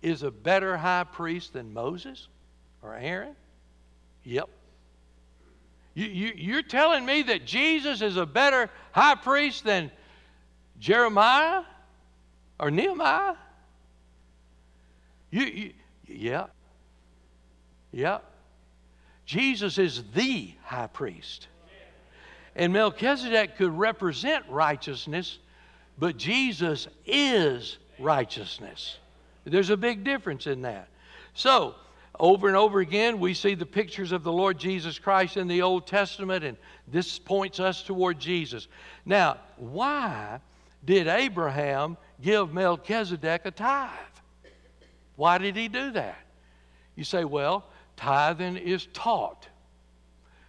is 0.02 0.22
a 0.22 0.30
better 0.30 0.76
high 0.76 1.04
priest 1.04 1.54
than 1.54 1.72
Moses 1.72 2.28
or 2.86 2.94
Aaron? 2.94 3.34
Yep. 4.24 4.48
You, 5.94 6.06
you, 6.06 6.32
you're 6.36 6.62
telling 6.62 7.04
me 7.04 7.22
that 7.22 7.46
Jesus 7.46 8.02
is 8.02 8.16
a 8.16 8.26
better 8.26 8.70
high 8.92 9.14
priest 9.14 9.64
than 9.64 9.90
Jeremiah 10.78 11.62
or 12.60 12.70
Nehemiah? 12.70 13.34
You, 15.30 15.44
you, 15.44 15.72
yeah. 16.06 16.46
Yeah. 17.92 18.18
Jesus 19.24 19.78
is 19.78 20.02
the 20.14 20.52
high 20.62 20.86
priest. 20.86 21.48
And 22.54 22.72
Melchizedek 22.72 23.56
could 23.56 23.76
represent 23.76 24.44
righteousness 24.48 25.38
but 25.98 26.16
Jesus 26.16 26.88
is 27.06 27.78
righteousness. 27.98 28.98
There's 29.44 29.70
a 29.70 29.76
big 29.76 30.04
difference 30.04 30.46
in 30.46 30.62
that. 30.62 30.88
So, 31.34 31.74
over 32.18 32.48
and 32.48 32.56
over 32.56 32.80
again, 32.80 33.20
we 33.20 33.34
see 33.34 33.54
the 33.54 33.66
pictures 33.66 34.12
of 34.12 34.22
the 34.22 34.32
Lord 34.32 34.58
Jesus 34.58 34.98
Christ 34.98 35.36
in 35.36 35.48
the 35.48 35.62
Old 35.62 35.86
Testament, 35.86 36.44
and 36.44 36.56
this 36.88 37.18
points 37.18 37.60
us 37.60 37.82
toward 37.82 38.18
Jesus. 38.18 38.68
Now, 39.04 39.38
why 39.56 40.40
did 40.84 41.08
Abraham 41.08 41.96
give 42.22 42.52
Melchizedek 42.52 43.42
a 43.44 43.50
tithe? 43.50 43.90
Why 45.16 45.38
did 45.38 45.56
he 45.56 45.68
do 45.68 45.90
that? 45.92 46.18
You 46.94 47.04
say, 47.04 47.24
well, 47.24 47.64
tithing 47.96 48.56
is 48.56 48.86
taught. 48.92 49.48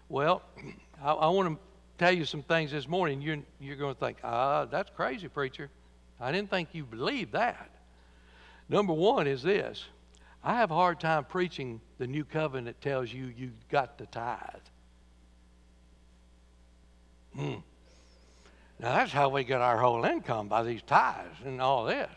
Well, 0.09 0.41
I, 1.03 1.11
I 1.11 1.27
want 1.29 1.49
to 1.49 1.59
tell 1.97 2.13
you 2.13 2.25
some 2.25 2.43
things 2.43 2.71
this 2.71 2.87
morning, 2.87 3.21
you're, 3.21 3.39
you're 3.59 3.75
going 3.75 3.93
to 3.93 3.99
think, 3.99 4.17
ah, 4.23 4.65
that's 4.65 4.89
crazy, 4.95 5.27
preacher. 5.27 5.69
I 6.19 6.31
didn't 6.31 6.49
think 6.49 6.69
you 6.73 6.83
believed 6.83 7.33
that. 7.33 7.69
Number 8.69 8.93
one 8.93 9.27
is 9.27 9.41
this 9.43 9.85
I 10.43 10.55
have 10.55 10.71
a 10.71 10.75
hard 10.75 10.99
time 10.99 11.25
preaching 11.25 11.81
the 11.97 12.07
new 12.07 12.23
covenant 12.23 12.79
tells 12.81 13.11
you 13.11 13.33
you 13.35 13.51
got 13.69 13.97
to 13.97 14.05
tithe. 14.05 14.39
Hmm. 17.35 17.55
Now, 18.79 18.95
that's 18.95 19.11
how 19.11 19.29
we 19.29 19.43
get 19.43 19.61
our 19.61 19.77
whole 19.77 20.05
income 20.05 20.47
by 20.47 20.63
these 20.63 20.81
tithes 20.83 21.37
and 21.45 21.61
all 21.61 21.85
this. 21.85 22.09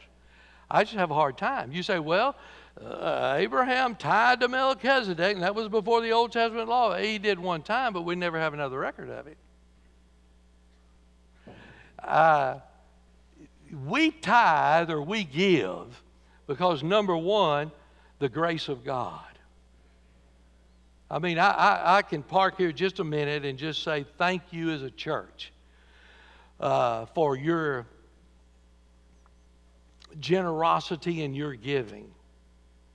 I 0.71 0.85
just 0.85 0.97
have 0.97 1.11
a 1.11 1.15
hard 1.15 1.39
time. 1.39 1.73
You 1.73 1.83
say, 1.83 1.99
well, 1.99 2.37
uh, 2.81 3.35
Abraham 3.39 3.97
tied 3.97 4.41
to 4.41 4.49
Melchizedek, 4.49 5.35
and 5.35 5.43
that 5.43 5.55
was 5.55 5.69
before 5.69 6.00
the 6.00 6.12
Old 6.12 6.33
Testament 6.33 6.69
law. 6.69 6.97
He 6.97 7.19
did 7.19 7.39
one 7.39 7.62
time, 7.62 7.93
but 7.93 8.03
we 8.03 8.15
never 8.15 8.39
have 8.39 8.55
another 8.55 8.79
record 8.79 9.11
of 9.11 9.27
it 9.27 9.37
uh, 12.05 12.59
we 13.87 14.11
tithe 14.11 14.91
or 14.91 15.03
we 15.03 15.25
give 15.25 16.03
because, 16.47 16.83
number 16.83 17.17
one, 17.17 17.71
the 18.21 18.29
grace 18.29 18.69
of 18.69 18.85
God. 18.85 19.25
I 21.11 21.19
mean, 21.19 21.39
I, 21.39 21.50
I, 21.50 21.97
I, 21.97 22.03
can 22.03 22.23
park 22.23 22.57
here 22.57 22.71
just 22.71 23.00
a 23.00 23.05
minute 23.05 23.45
and 23.45 23.59
just 23.59 23.83
say 23.83 24.05
thank 24.17 24.43
you 24.53 24.71
as 24.71 24.83
a 24.83 24.91
church 24.91 25.53
uh, 26.61 27.07
for 27.07 27.35
your 27.35 27.87
generosity 30.21 31.25
and 31.25 31.35
your 31.35 31.55
giving 31.55 32.12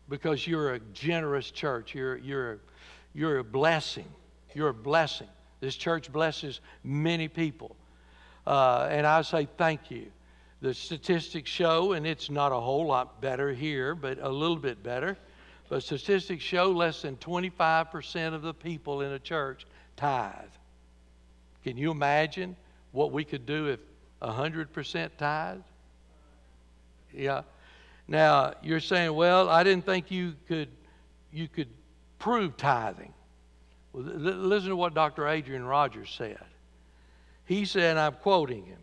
because 0.07 0.47
you're 0.47 0.75
a 0.75 0.79
generous 0.93 1.51
church. 1.51 1.93
You're, 1.93 2.17
you're, 2.17 2.59
you're 3.13 3.39
a 3.39 3.43
blessing. 3.43 4.07
You're 4.53 4.69
a 4.69 4.73
blessing. 4.73 5.27
This 5.59 5.75
church 5.75 6.09
blesses 6.09 6.61
many 6.83 7.27
people. 7.27 7.75
Uh, 8.47 8.87
and 8.89 9.05
I 9.05 9.23
say 9.23 9.47
thank 9.57 9.91
you. 9.91 10.05
The 10.61 10.73
statistics 10.73 11.49
show, 11.49 11.93
and 11.93 12.07
it's 12.07 12.29
not 12.29 12.51
a 12.51 12.59
whole 12.59 12.87
lot 12.87 13.21
better 13.21 13.53
here, 13.53 13.93
but 13.93 14.17
a 14.21 14.29
little 14.29 14.55
bit 14.55 14.81
better. 14.81 15.17
But 15.69 15.83
statistics 15.83 16.43
show 16.43 16.71
less 16.71 17.01
than 17.01 17.17
25% 17.17 18.33
of 18.33 18.41
the 18.41 18.53
people 18.53 19.01
in 19.01 19.11
a 19.11 19.19
church 19.19 19.65
tithe. 19.95 20.33
Can 21.63 21.77
you 21.77 21.91
imagine 21.91 22.55
what 22.91 23.11
we 23.11 23.23
could 23.23 23.45
do 23.45 23.67
if 23.67 23.79
100% 24.21 25.09
tithe? 25.17 25.61
Yeah. 27.13 27.41
Now, 28.07 28.53
you're 28.61 28.79
saying, 28.79 29.13
well, 29.13 29.49
I 29.49 29.63
didn't 29.63 29.85
think 29.85 30.11
you 30.11 30.35
could, 30.47 30.69
you 31.31 31.47
could 31.47 31.69
prove 32.19 32.55
tithing. 32.55 33.13
Well, 33.93 34.03
listen 34.03 34.69
to 34.69 34.75
what 34.75 34.93
Dr. 34.93 35.27
Adrian 35.27 35.65
Rogers 35.65 36.13
said. 36.15 36.43
He 37.45 37.65
said, 37.65 37.97
I'm 37.97 38.13
quoting 38.13 38.65
him, 38.65 38.79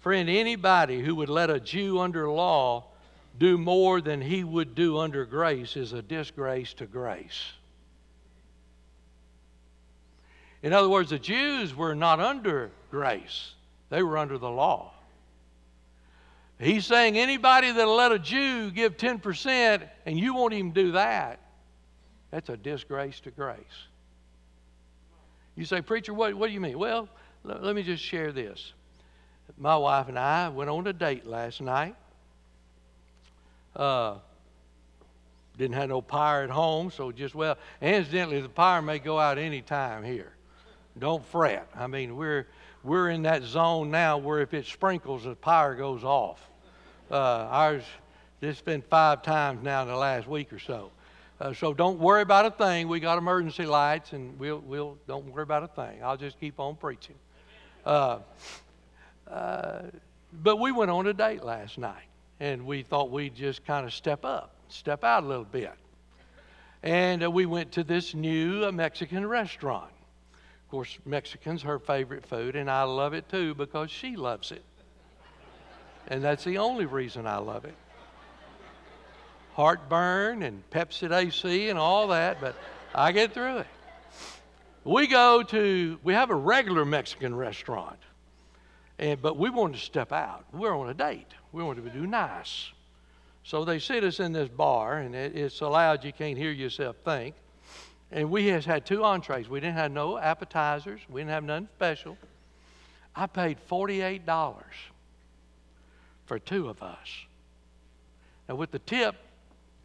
Friend, 0.00 0.28
anybody 0.28 1.00
who 1.02 1.14
would 1.16 1.28
let 1.28 1.50
a 1.50 1.60
Jew 1.60 2.00
under 2.00 2.28
law 2.30 2.84
do 3.38 3.58
more 3.58 4.00
than 4.00 4.20
he 4.20 4.44
would 4.44 4.74
do 4.74 4.98
under 4.98 5.24
grace 5.24 5.76
is 5.76 5.92
a 5.92 6.02
disgrace 6.02 6.72
to 6.74 6.86
grace. 6.86 7.52
In 10.62 10.72
other 10.72 10.88
words, 10.88 11.10
the 11.10 11.18
Jews 11.18 11.74
were 11.74 11.94
not 11.94 12.20
under 12.20 12.70
grace, 12.90 13.52
they 13.88 14.02
were 14.02 14.18
under 14.18 14.38
the 14.38 14.50
law. 14.50 14.92
He's 16.58 16.84
saying 16.84 17.16
anybody 17.16 17.72
that'll 17.72 17.96
let 17.96 18.12
a 18.12 18.18
Jew 18.18 18.70
give 18.70 18.98
10% 18.98 19.88
and 20.04 20.18
you 20.18 20.34
won't 20.34 20.52
even 20.52 20.72
do 20.72 20.92
that, 20.92 21.40
that's 22.30 22.50
a 22.50 22.56
disgrace 22.56 23.20
to 23.20 23.30
grace. 23.30 23.56
You 25.56 25.64
say, 25.64 25.80
Preacher, 25.80 26.12
what, 26.12 26.34
what 26.34 26.48
do 26.48 26.52
you 26.52 26.60
mean? 26.60 26.78
Well, 26.78 27.08
let 27.44 27.74
me 27.74 27.82
just 27.82 28.02
share 28.02 28.32
this. 28.32 28.74
My 29.58 29.76
wife 29.76 30.08
and 30.08 30.18
I 30.18 30.48
went 30.48 30.70
on 30.70 30.86
a 30.86 30.92
date 30.92 31.26
last 31.26 31.60
night. 31.60 31.94
Uh, 33.74 34.16
didn't 35.56 35.74
have 35.74 35.88
no 35.88 36.00
power 36.00 36.42
at 36.42 36.50
home, 36.50 36.90
so 36.90 37.12
just 37.12 37.34
well. 37.34 37.58
Incidentally, 37.80 38.40
the 38.40 38.48
power 38.48 38.80
may 38.80 38.98
go 38.98 39.18
out 39.18 39.38
any 39.38 39.60
time 39.60 40.02
here. 40.02 40.32
Don't 40.98 41.24
fret. 41.26 41.68
I 41.76 41.86
mean, 41.86 42.16
we're 42.16 42.46
we're 42.82 43.10
in 43.10 43.22
that 43.22 43.42
zone 43.42 43.90
now 43.90 44.18
where 44.18 44.40
if 44.40 44.54
it 44.54 44.66
sprinkles, 44.66 45.24
the 45.24 45.34
power 45.34 45.74
goes 45.74 46.02
off. 46.02 46.48
Uh, 47.10 47.14
ours, 47.14 47.82
this 48.40 48.56
has 48.56 48.62
been 48.62 48.82
five 48.82 49.22
times 49.22 49.62
now 49.62 49.82
in 49.82 49.88
the 49.88 49.96
last 49.96 50.26
week 50.26 50.52
or 50.52 50.58
so. 50.58 50.90
Uh, 51.40 51.52
so 51.52 51.74
don't 51.74 51.98
worry 51.98 52.22
about 52.22 52.46
a 52.46 52.50
thing. 52.50 52.88
We 52.88 53.00
got 53.00 53.18
emergency 53.18 53.66
lights, 53.66 54.12
and 54.12 54.38
we'll 54.38 54.60
we'll 54.60 54.98
don't 55.06 55.26
worry 55.26 55.42
about 55.42 55.62
a 55.62 55.68
thing. 55.68 56.02
I'll 56.02 56.16
just 56.16 56.40
keep 56.40 56.58
on 56.58 56.76
preaching. 56.76 57.16
Uh, 57.84 58.18
uh, 59.30 59.82
but 60.42 60.56
we 60.56 60.72
went 60.72 60.90
on 60.90 61.06
a 61.06 61.12
date 61.14 61.42
last 61.44 61.78
night. 61.78 62.04
and 62.40 62.64
we 62.64 62.82
thought 62.82 63.10
we'd 63.10 63.34
just 63.34 63.66
kind 63.66 63.84
of 63.84 63.92
step 63.92 64.24
up, 64.24 64.54
step 64.68 65.04
out 65.04 65.22
a 65.22 65.26
little 65.26 65.44
bit. 65.44 65.74
And 66.82 67.22
uh, 67.22 67.30
we 67.30 67.44
went 67.44 67.72
to 67.72 67.84
this 67.84 68.14
new 68.14 68.64
uh, 68.64 68.72
Mexican 68.72 69.26
restaurant. 69.26 69.90
Of 70.64 70.70
course, 70.70 70.98
Mexican's 71.04 71.62
her 71.62 71.78
favorite 71.78 72.24
food, 72.24 72.56
and 72.56 72.70
I 72.70 72.84
love 72.84 73.12
it 73.12 73.28
too 73.28 73.54
because 73.54 73.90
she 73.90 74.16
loves 74.16 74.52
it. 74.52 74.62
And 76.08 76.24
that's 76.24 76.44
the 76.44 76.58
only 76.58 76.86
reason 76.86 77.26
I 77.26 77.36
love 77.36 77.66
it. 77.66 77.74
Heartburn 79.54 80.42
and 80.42 80.62
Pepcid 80.70 81.12
AC 81.12 81.68
and 81.68 81.78
all 81.78 82.08
that, 82.08 82.40
but 82.40 82.54
I 82.94 83.12
get 83.12 83.34
through 83.34 83.58
it. 83.58 83.66
We 84.84 85.06
go 85.06 85.42
to, 85.42 85.98
we 86.02 86.14
have 86.14 86.30
a 86.30 86.34
regular 86.34 86.86
Mexican 86.86 87.34
restaurant, 87.34 87.98
and, 89.00 89.20
but 89.20 89.38
we 89.38 89.48
wanted 89.48 89.78
to 89.78 89.82
step 89.82 90.12
out. 90.12 90.44
We're 90.52 90.76
on 90.76 90.90
a 90.90 90.94
date. 90.94 91.26
We 91.52 91.62
wanted 91.62 91.84
to 91.84 91.90
do 91.90 92.06
nice. 92.06 92.70
So 93.42 93.64
they 93.64 93.78
sit 93.78 94.04
us 94.04 94.20
in 94.20 94.34
this 94.34 94.50
bar, 94.50 94.98
and 94.98 95.14
it, 95.14 95.34
it's 95.34 95.62
allowed 95.62 96.04
you 96.04 96.12
can't 96.12 96.36
hear 96.36 96.50
yourself 96.50 96.96
think. 97.02 97.34
And 98.12 98.30
we 98.30 98.48
has 98.48 98.66
had 98.66 98.84
two 98.84 99.02
entrees. 99.02 99.48
We 99.48 99.58
didn't 99.58 99.76
have 99.76 99.90
no 99.90 100.18
appetizers. 100.18 101.00
We 101.08 101.22
didn't 101.22 101.30
have 101.30 101.44
nothing 101.44 101.68
special. 101.76 102.18
I 103.16 103.26
paid 103.26 103.56
$48 103.70 104.54
for 106.26 106.38
two 106.38 106.68
of 106.68 106.82
us. 106.82 107.08
Now 108.50 108.56
with 108.56 108.70
the 108.70 108.80
tip, 108.80 109.16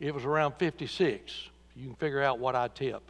it 0.02 0.14
was 0.14 0.26
around 0.26 0.56
56. 0.56 1.50
You 1.78 1.86
can 1.88 1.96
figure 1.96 2.22
out 2.22 2.38
what 2.40 2.54
I 2.54 2.68
tip. 2.68 3.02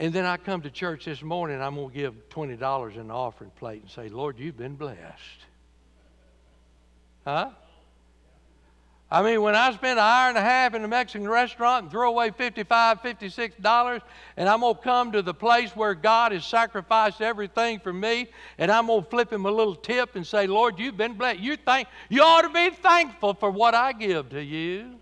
And 0.00 0.14
then 0.14 0.24
I 0.24 0.38
come 0.38 0.62
to 0.62 0.70
church 0.70 1.04
this 1.04 1.20
morning, 1.22 1.60
I'm 1.60 1.74
going 1.74 1.90
to 1.90 1.94
give 1.94 2.28
$20 2.30 2.96
in 2.96 3.08
the 3.08 3.14
offering 3.14 3.50
plate 3.50 3.82
and 3.82 3.90
say, 3.90 4.08
Lord, 4.08 4.38
you've 4.38 4.56
been 4.56 4.74
blessed. 4.74 4.96
Huh? 7.26 7.50
I 9.10 9.22
mean, 9.22 9.42
when 9.42 9.54
I 9.54 9.70
spend 9.72 9.98
an 9.98 10.04
hour 10.04 10.30
and 10.30 10.38
a 10.38 10.40
half 10.40 10.72
in 10.72 10.82
a 10.84 10.88
Mexican 10.88 11.28
restaurant 11.28 11.82
and 11.82 11.90
throw 11.90 12.08
away 12.08 12.30
$55, 12.30 13.02
$56, 13.02 14.00
and 14.38 14.48
I'm 14.48 14.60
going 14.60 14.74
to 14.74 14.80
come 14.80 15.12
to 15.12 15.20
the 15.20 15.34
place 15.34 15.76
where 15.76 15.94
God 15.94 16.32
has 16.32 16.46
sacrificed 16.46 17.20
everything 17.20 17.78
for 17.78 17.92
me, 17.92 18.28
and 18.56 18.72
I'm 18.72 18.86
going 18.86 19.04
to 19.04 19.10
flip 19.10 19.30
him 19.30 19.44
a 19.44 19.50
little 19.50 19.74
tip 19.76 20.16
and 20.16 20.26
say, 20.26 20.46
Lord, 20.46 20.78
you've 20.78 20.96
been 20.96 21.12
blessed. 21.12 21.40
You, 21.40 21.56
think, 21.56 21.88
you 22.08 22.22
ought 22.22 22.42
to 22.42 22.48
be 22.48 22.70
thankful 22.74 23.34
for 23.34 23.50
what 23.50 23.74
I 23.74 23.92
give 23.92 24.30
to 24.30 24.42
you. 24.42 24.98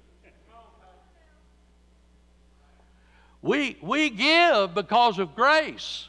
We, 3.49 3.79
we 3.81 4.11
give 4.11 4.75
because 4.75 5.19
of 5.19 5.35
grace. 5.35 6.07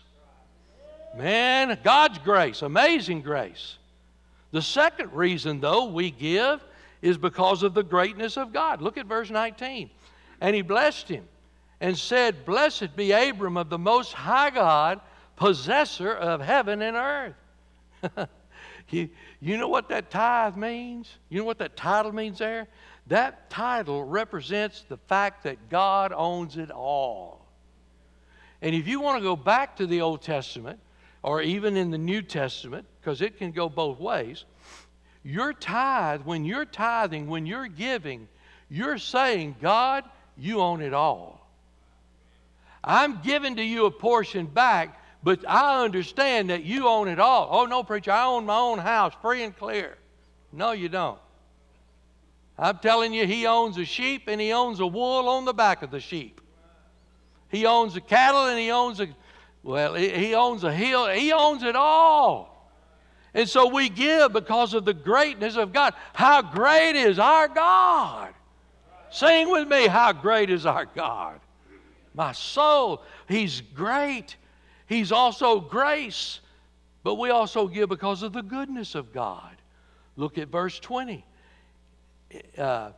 Man, 1.16 1.80
God's 1.86 2.18
grace, 2.18 2.64
amazing 2.64 3.22
grace. 3.22 3.78
The 4.52 4.62
second 4.62 5.14
reason, 5.14 5.62
though, 5.62 5.86
we 5.86 6.12
give 6.12 6.62
is 7.02 7.18
because 7.18 7.64
of 7.64 7.74
the 7.74 7.82
greatness 7.82 8.36
of 8.36 8.52
God. 8.52 8.82
Look 8.82 8.98
at 8.98 9.06
verse 9.06 9.30
19. 9.30 9.90
And 10.42 10.54
he 10.54 10.62
blessed 10.62 11.08
him 11.08 11.26
and 11.80 11.98
said, 11.98 12.44
Blessed 12.44 12.98
be 12.98 13.14
Abram 13.14 13.56
of 13.56 13.70
the 13.70 13.80
Most 13.80 14.12
High 14.12 14.50
God, 14.50 15.00
possessor 15.38 16.12
of 16.12 16.42
heaven 16.42 16.82
and 16.82 16.98
earth. 16.98 18.28
you, 18.90 19.08
you 19.40 19.56
know 19.56 19.70
what 19.70 19.88
that 19.88 20.12
tithe 20.12 20.58
means? 20.58 21.10
You 21.30 21.40
know 21.40 21.46
what 21.46 21.60
that 21.60 21.78
title 21.78 22.12
means 22.12 22.40
there? 22.40 22.68
That 23.10 23.50
title 23.50 24.04
represents 24.04 24.84
the 24.88 24.98
fact 24.98 25.44
that 25.44 25.70
God 25.70 26.14
owns 26.16 26.58
it 26.58 26.72
all. 26.72 27.46
And 28.62 28.76
if 28.76 28.88
you 28.88 29.02
want 29.02 29.18
to 29.18 29.24
go 29.24 29.36
back 29.36 29.78
to 29.78 29.88
the 29.88 30.02
Old 30.02 30.22
Testament, 30.22 30.80
or 31.24 31.42
even 31.42 31.76
in 31.76 31.92
the 31.92 31.98
New 31.98 32.22
Testament, 32.22 32.86
because 33.02 33.22
it 33.22 33.38
can 33.38 33.52
go 33.52 33.68
both 33.68 34.00
ways, 34.00 34.46
your 35.24 35.54
tithe, 35.54 36.22
when 36.22 36.46
you're 36.46 36.66
tithing, 36.66 37.28
when 37.28 37.46
you're 37.46 37.68
giving, 37.68 38.28
you're 38.70 38.98
saying, 38.98 39.56
God, 39.62 40.04
you 40.38 40.62
own 40.62 40.82
it 40.82 40.94
all. 40.94 41.48
I'm 42.84 43.22
giving 43.22 43.56
to 43.56 43.64
you 43.64 43.86
a 43.86 43.92
portion 43.92 44.46
back, 44.46 45.04
but 45.24 45.48
I 45.50 45.84
understand 45.84 46.52
that 46.52 46.64
you 46.64 46.88
own 46.88 47.08
it 47.08 47.20
all. 47.20 47.50
Oh, 47.52 47.66
no, 47.66 47.84
preacher, 47.84 48.12
I 48.12 48.26
own 48.26 48.46
my 48.46 48.58
own 48.58 48.78
house 48.78 49.14
free 49.22 49.44
and 49.44 49.58
clear. 49.58 49.98
No, 50.54 50.72
you 50.72 50.90
don't. 50.90 51.20
I'm 52.60 52.78
telling 52.80 53.14
you, 53.14 53.26
he 53.26 53.48
owns 53.48 53.78
a 53.78 53.86
sheep 53.86 54.24
and 54.28 54.40
he 54.40 54.52
owns 54.52 54.82
a 54.82 54.88
wool 54.88 55.30
on 55.30 55.46
the 55.46 55.54
back 55.54 55.82
of 55.82 55.92
the 55.92 56.02
sheep. 56.02 56.42
He 57.48 57.66
owns 57.66 57.94
the 57.94 58.02
cattle 58.02 58.48
and 58.48 58.60
he 58.60 58.70
owns 58.70 59.00
a, 59.00 59.08
well, 59.64 59.94
he 59.94 60.36
owns 60.36 60.66
a 60.66 60.74
hill. 60.74 61.08
He 61.08 61.32
owns 61.32 61.64
it 61.64 61.76
all. 61.76 62.70
And 63.34 63.48
so 63.48 63.68
we 63.68 63.88
give 63.88 64.34
because 64.34 64.74
of 64.74 64.84
the 64.84 64.94
greatness 64.94 65.56
of 65.56 65.72
God. 65.72 65.94
How 66.14 66.42
great 66.42 66.96
is 66.96 67.18
our 67.18 67.48
God? 67.48 68.34
Sing 69.10 69.50
with 69.50 69.68
me, 69.68 69.88
how 69.88 70.12
great 70.12 70.50
is 70.50 70.66
our 70.66 70.86
God? 70.86 71.40
My 72.14 72.34
soul, 72.34 73.04
He's 73.28 73.62
great. 73.62 74.36
He's 74.88 75.12
also 75.12 75.62
grace. 75.62 76.42
But 77.04 77.16
we 77.16 77.30
also 77.30 77.68
give 77.68 77.88
because 77.88 78.22
of 78.22 78.34
the 78.34 78.42
goodness 78.42 78.96
of 78.96 79.14
God. 79.14 79.56
Look 80.18 80.38
at 80.38 80.50
verse 80.50 80.78
20. 80.80 81.24
Uh, 82.58 82.92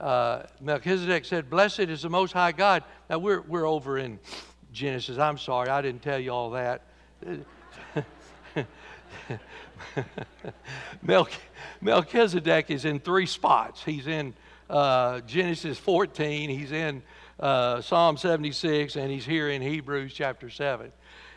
uh, 0.00 0.42
Melchizedek 0.60 1.24
said, 1.24 1.48
Blessed 1.48 1.80
is 1.80 2.02
the 2.02 2.10
Most 2.10 2.32
High 2.32 2.52
God. 2.52 2.84
Now 3.08 3.18
we're, 3.18 3.40
we're 3.42 3.66
over 3.66 3.98
in 3.98 4.18
Genesis. 4.72 5.18
I'm 5.18 5.38
sorry, 5.38 5.68
I 5.68 5.80
didn't 5.82 6.02
tell 6.02 6.18
you 6.18 6.30
all 6.30 6.50
that. 6.50 6.82
Melchizedek 11.80 12.70
is 12.70 12.84
in 12.84 13.00
three 13.00 13.26
spots. 13.26 13.82
He's 13.82 14.06
in 14.06 14.34
uh, 14.68 15.20
Genesis 15.20 15.78
14, 15.78 16.50
he's 16.50 16.72
in 16.72 17.02
uh, 17.38 17.80
Psalm 17.80 18.16
76, 18.16 18.96
and 18.96 19.10
he's 19.10 19.24
here 19.24 19.48
in 19.48 19.62
Hebrews 19.62 20.12
chapter 20.14 20.50
7. 20.50 20.92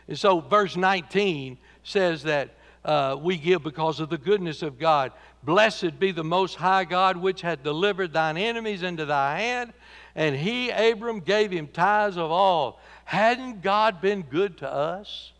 And 0.08 0.18
so, 0.18 0.40
verse 0.40 0.76
19 0.76 1.58
says 1.82 2.22
that 2.24 2.54
uh, 2.84 3.16
we 3.20 3.36
give 3.36 3.62
because 3.62 4.00
of 4.00 4.08
the 4.08 4.18
goodness 4.18 4.62
of 4.62 4.78
God. 4.78 5.12
Blessed 5.48 5.98
be 5.98 6.12
the 6.12 6.22
Most 6.22 6.56
High 6.56 6.84
God, 6.84 7.16
which 7.16 7.40
hath 7.40 7.62
delivered 7.62 8.12
thine 8.12 8.36
enemies 8.36 8.82
into 8.82 9.06
thy 9.06 9.40
hand. 9.40 9.72
And 10.14 10.36
he, 10.36 10.68
Abram, 10.68 11.20
gave 11.20 11.50
him 11.50 11.68
tithes 11.68 12.18
of 12.18 12.30
all. 12.30 12.78
Hadn't 13.06 13.62
God 13.62 14.02
been 14.02 14.20
good 14.20 14.58
to 14.58 14.70
us? 14.70 15.32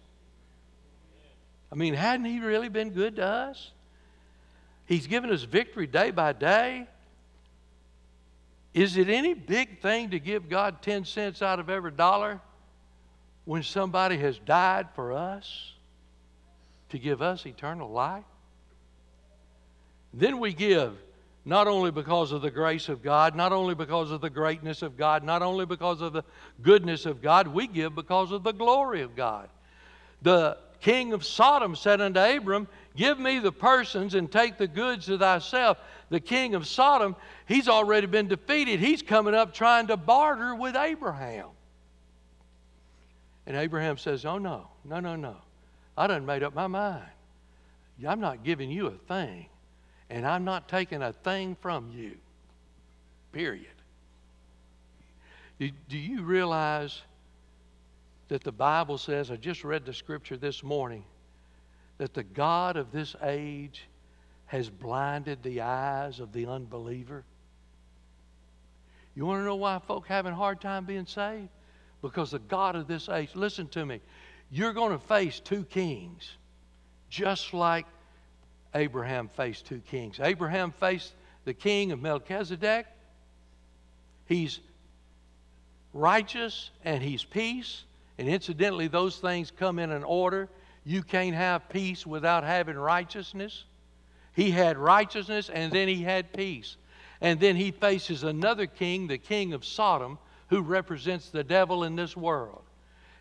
I 1.70 1.74
mean, 1.74 1.92
hadn't 1.92 2.24
He 2.24 2.40
really 2.40 2.70
been 2.70 2.88
good 2.88 3.16
to 3.16 3.26
us? 3.26 3.70
He's 4.86 5.06
given 5.06 5.30
us 5.30 5.42
victory 5.42 5.86
day 5.86 6.10
by 6.10 6.32
day. 6.32 6.86
Is 8.72 8.96
it 8.96 9.10
any 9.10 9.34
big 9.34 9.82
thing 9.82 10.08
to 10.12 10.18
give 10.18 10.48
God 10.48 10.80
10 10.80 11.04
cents 11.04 11.42
out 11.42 11.60
of 11.60 11.68
every 11.68 11.90
dollar 11.90 12.40
when 13.44 13.62
somebody 13.62 14.16
has 14.16 14.38
died 14.38 14.88
for 14.94 15.12
us 15.12 15.74
to 16.88 16.98
give 16.98 17.20
us 17.20 17.44
eternal 17.44 17.90
life? 17.90 18.24
Then 20.12 20.40
we 20.40 20.52
give 20.52 20.96
not 21.44 21.66
only 21.66 21.90
because 21.90 22.32
of 22.32 22.42
the 22.42 22.50
grace 22.50 22.88
of 22.88 23.02
God, 23.02 23.34
not 23.34 23.52
only 23.52 23.74
because 23.74 24.10
of 24.10 24.20
the 24.20 24.30
greatness 24.30 24.82
of 24.82 24.96
God, 24.96 25.24
not 25.24 25.42
only 25.42 25.64
because 25.64 26.00
of 26.00 26.12
the 26.12 26.24
goodness 26.62 27.06
of 27.06 27.22
God, 27.22 27.48
we 27.48 27.66
give 27.66 27.94
because 27.94 28.32
of 28.32 28.42
the 28.42 28.52
glory 28.52 29.02
of 29.02 29.16
God. 29.16 29.48
The 30.22 30.58
king 30.80 31.12
of 31.12 31.24
Sodom 31.24 31.74
said 31.74 32.00
unto 32.00 32.20
Abram, 32.20 32.68
Give 32.96 33.18
me 33.18 33.38
the 33.38 33.52
persons 33.52 34.14
and 34.14 34.30
take 34.30 34.58
the 34.58 34.66
goods 34.66 35.06
to 35.06 35.18
thyself. 35.18 35.78
The 36.10 36.20
king 36.20 36.54
of 36.54 36.66
Sodom, 36.66 37.14
he's 37.46 37.68
already 37.68 38.06
been 38.06 38.28
defeated. 38.28 38.80
He's 38.80 39.02
coming 39.02 39.34
up 39.34 39.54
trying 39.54 39.86
to 39.86 39.96
barter 39.96 40.54
with 40.54 40.74
Abraham. 40.74 41.46
And 43.46 43.56
Abraham 43.56 43.96
says, 43.96 44.24
Oh, 44.24 44.38
no, 44.38 44.68
no, 44.84 45.00
no, 45.00 45.16
no. 45.16 45.36
I 45.96 46.06
done 46.06 46.26
made 46.26 46.42
up 46.42 46.54
my 46.54 46.66
mind. 46.66 47.06
I'm 48.06 48.20
not 48.20 48.44
giving 48.44 48.70
you 48.70 48.88
a 48.88 48.92
thing, 48.92 49.46
and 50.10 50.26
I'm 50.26 50.44
not 50.44 50.68
taking 50.68 51.02
a 51.02 51.12
thing 51.12 51.56
from 51.60 51.90
you. 51.94 52.12
Period. 53.32 53.66
Do, 55.58 55.70
do 55.88 55.98
you 55.98 56.22
realize 56.22 57.02
that 58.28 58.44
the 58.44 58.52
Bible 58.52 58.98
says, 58.98 59.30
I 59.30 59.36
just 59.36 59.64
read 59.64 59.84
the 59.84 59.92
scripture 59.92 60.36
this 60.36 60.62
morning, 60.62 61.04
that 61.98 62.14
the 62.14 62.22
God 62.22 62.76
of 62.76 62.92
this 62.92 63.16
age 63.22 63.88
has 64.46 64.70
blinded 64.70 65.42
the 65.42 65.60
eyes 65.62 66.20
of 66.20 66.32
the 66.32 66.46
unbeliever. 66.46 67.24
You 69.14 69.26
want 69.26 69.40
to 69.40 69.44
know 69.44 69.56
why 69.56 69.78
folk 69.78 70.06
having 70.06 70.32
a 70.32 70.36
hard 70.36 70.60
time 70.60 70.84
being 70.84 71.06
saved? 71.06 71.48
Because 72.00 72.30
the 72.30 72.38
God 72.38 72.76
of 72.76 72.86
this 72.86 73.08
age, 73.08 73.30
listen 73.34 73.66
to 73.68 73.84
me, 73.84 74.00
you're 74.50 74.72
going 74.72 74.92
to 74.92 75.04
face 75.06 75.40
two 75.40 75.64
kings, 75.64 76.36
just 77.10 77.52
like 77.52 77.86
Abraham 78.78 79.28
faced 79.28 79.66
two 79.66 79.80
kings. 79.90 80.20
Abraham 80.20 80.70
faced 80.70 81.12
the 81.44 81.54
king 81.54 81.92
of 81.92 82.00
Melchizedek. 82.00 82.86
He's 84.26 84.60
righteous 85.92 86.70
and 86.84 87.02
he's 87.02 87.24
peace. 87.24 87.84
And 88.18 88.28
incidentally, 88.28 88.88
those 88.88 89.18
things 89.18 89.50
come 89.50 89.78
in 89.78 89.90
an 89.90 90.04
order. 90.04 90.48
You 90.84 91.02
can't 91.02 91.34
have 91.34 91.68
peace 91.68 92.06
without 92.06 92.44
having 92.44 92.76
righteousness. 92.76 93.64
He 94.34 94.50
had 94.50 94.78
righteousness 94.78 95.50
and 95.52 95.72
then 95.72 95.88
he 95.88 96.02
had 96.02 96.32
peace. 96.32 96.76
And 97.20 97.40
then 97.40 97.56
he 97.56 97.72
faces 97.72 98.22
another 98.22 98.66
king, 98.66 99.08
the 99.08 99.18
king 99.18 99.52
of 99.52 99.64
Sodom, 99.64 100.18
who 100.48 100.62
represents 100.62 101.30
the 101.30 101.42
devil 101.42 101.82
in 101.82 101.96
this 101.96 102.16
world. 102.16 102.62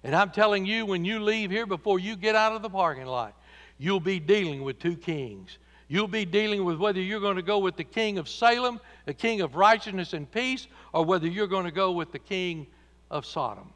And 0.04 0.15
I'm 0.15 0.30
telling 0.30 0.65
you, 0.65 0.86
when 0.86 1.04
you 1.04 1.20
leave 1.20 1.50
here, 1.50 1.65
before 1.65 1.98
you 1.98 2.15
get 2.15 2.36
out 2.36 2.54
of 2.54 2.62
the 2.62 2.70
parking 2.70 3.08
lot, 3.08 3.34
you'll 3.77 3.99
be 3.99 4.19
dealing 4.19 4.63
with 4.63 4.79
two 4.79 4.95
kings. 4.95 5.57
You'll 5.87 6.07
be 6.07 6.25
dealing 6.25 6.65
with 6.65 6.77
whether 6.77 6.99
you're 6.99 7.21
going 7.21 7.37
to 7.37 7.41
go 7.41 7.59
with 7.59 7.77
the 7.77 7.83
king 7.83 8.17
of 8.17 8.27
Salem, 8.27 8.81
the 9.05 9.13
king 9.13 9.41
of 9.41 9.55
righteousness 9.55 10.13
and 10.13 10.29
peace, 10.29 10.67
or 10.93 11.05
whether 11.05 11.27
you're 11.27 11.47
going 11.47 11.65
to 11.65 11.71
go 11.71 11.91
with 11.91 12.11
the 12.11 12.19
king 12.19 12.67
of 13.09 13.25
Sodom, 13.25 13.71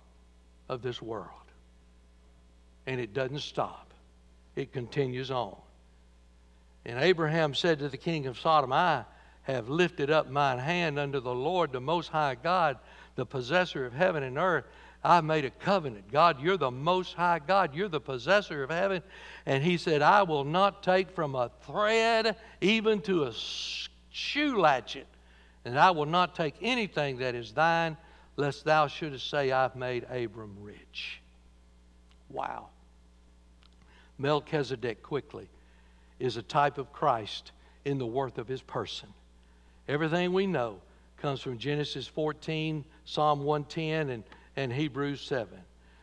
of 0.68 0.82
this 0.82 1.02
world. 1.02 1.30
And 2.86 3.00
it 3.00 3.14
doesn't 3.14 3.40
stop, 3.40 3.94
it 4.56 4.74
continues 4.74 5.32
on. 5.32 5.56
And 6.86 7.00
Abraham 7.00 7.54
said 7.54 7.80
to 7.80 7.90
the 7.90 7.98
king 7.98 8.28
of 8.28 8.40
Sodom, 8.40 8.74
I 8.74 9.06
have 9.44 9.70
lifted 9.70 10.10
up 10.10 10.30
mine 10.30 10.60
hand 10.60 11.00
unto 11.00 11.20
the 11.20 11.34
Lord, 11.34 11.72
the 11.72 11.82
Most 11.82 12.10
High 12.10 12.36
God, 12.36 12.78
the 13.16 13.26
possessor 13.26 13.86
of 13.86 13.94
heaven 13.94 14.24
and 14.24 14.38
earth. 14.38 14.66
I've 15.04 15.24
made 15.24 15.46
a 15.46 15.50
covenant. 15.50 16.12
God, 16.12 16.40
you're 16.42 16.58
the 16.58 16.72
Most 16.72 17.14
High 17.14 17.40
God. 17.40 17.74
You're 17.74 17.90
the 17.90 18.00
possessor 18.00 18.64
of 18.64 18.70
heaven. 18.70 19.02
And 19.46 19.64
he 19.64 19.78
said, 19.78 20.02
I 20.02 20.24
will 20.24 20.44
not 20.44 20.84
take 20.84 21.10
from 21.12 21.34
a 21.34 21.50
thread 21.66 22.36
even 22.62 23.02
to 23.02 23.24
a 23.24 23.34
shoe 24.12 24.60
latchet, 24.60 25.08
and 25.66 25.80
I 25.80 25.92
will 25.92 26.06
not 26.06 26.36
take 26.36 26.56
anything 26.62 27.18
that 27.18 27.34
is 27.34 27.52
thine, 27.52 27.98
lest 28.38 28.64
thou 28.66 28.88
shouldest 28.88 29.30
say, 29.30 29.52
I've 29.52 29.76
made 29.76 30.04
Abram 30.10 30.56
rich. 30.62 31.22
Wow. 32.30 32.68
Melchizedek, 34.18 35.02
quickly, 35.02 35.50
is 36.20 36.38
a 36.38 36.44
type 36.44 36.78
of 36.78 36.94
Christ 36.94 37.52
in 37.86 37.98
the 37.98 38.06
worth 38.06 38.38
of 38.38 38.48
his 38.48 38.62
person. 38.62 39.10
Everything 39.88 40.32
we 40.32 40.46
know 40.46 40.80
comes 41.18 41.42
from 41.42 41.58
Genesis 41.58 42.08
14, 42.08 42.86
Psalm 43.06 43.44
110, 43.44 44.10
and, 44.10 44.24
and 44.56 44.72
Hebrews 44.72 45.22
7. 45.22 45.50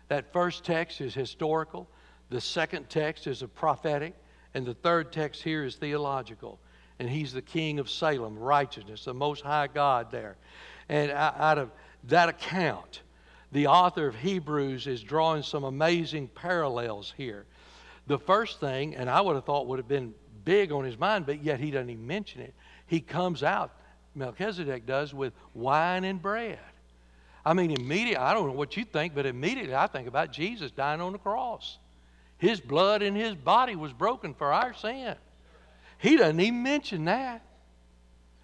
That 0.09 0.33
first 0.33 0.65
text 0.65 1.01
is 1.01 1.15
historical, 1.15 1.89
the 2.31 2.41
second 2.41 2.89
text 2.89 3.27
is 3.27 3.43
a 3.43 3.49
prophetic, 3.49 4.15
and 4.55 4.67
the 4.67 4.75
third 4.75 5.13
text 5.13 5.43
here 5.43 5.65
is 5.65 5.77
theological. 5.77 6.59
And 6.99 7.09
he's 7.09 7.33
the 7.33 7.43
king 7.43 7.79
of 7.79 7.89
Salem, 7.89 8.39
righteousness, 8.39 9.05
the 9.05 9.15
most 9.15 9.43
high 9.43 9.69
God 9.69 10.11
there. 10.11 10.37
And 10.89 11.11
out 11.11 11.59
of 11.59 11.71
that 12.05 12.29
account, 12.29 13.03
the 13.53 13.69
author 13.69 14.07
of 14.07 14.17
Hebrews 14.17 14.87
is 14.87 15.03
drawing 15.03 15.43
some 15.43 15.65
amazing 15.65 16.29
parallels 16.29 17.15
here. 17.17 17.47
The 18.07 18.19
first 18.19 18.59
thing, 18.61 18.97
and 18.97 19.09
I 19.09 19.21
would 19.21 19.37
have 19.37 19.45
thought 19.45 19.67
would 19.69 19.79
have 19.79 19.89
been 19.89 20.15
big 20.45 20.73
on 20.73 20.85
his 20.85 20.99
mind, 20.99 21.27
but 21.27 21.43
yet 21.43 21.61
he 21.61 21.71
doesn't 21.71 21.91
even 21.91 22.07
mention 22.07 22.41
it. 22.41 22.55
He 22.87 23.01
comes 23.01 23.43
out, 23.43 23.73
Melchizedek 24.15 24.87
does, 24.87 25.15
with 25.15 25.35
wine 25.55 26.05
and 26.05 26.21
bread. 26.21 26.59
I 27.49 27.55
mean, 27.55 27.71
immediately, 27.71 28.19
I 28.19 28.35
don't 28.35 28.47
know 28.47 28.53
what 28.53 28.77
you 28.77 28.85
think, 28.85 29.15
but 29.15 29.25
immediately 29.25 29.75
I 29.75 29.87
think 29.87 30.07
about 30.07 30.33
Jesus 30.33 30.71
dying 30.71 31.01
on 31.01 31.13
the 31.13 31.19
cross. 31.19 31.79
His 32.37 32.61
blood 32.61 33.01
and 33.01 33.17
his 33.17 33.35
body 33.35 33.75
was 33.75 33.91
broken 33.91 34.35
for 34.35 34.53
our 34.53 34.75
sin. 34.75 35.15
He 35.97 36.19
doesn't 36.19 36.39
even 36.39 36.63
mention 36.63 37.07
that. 37.07 37.41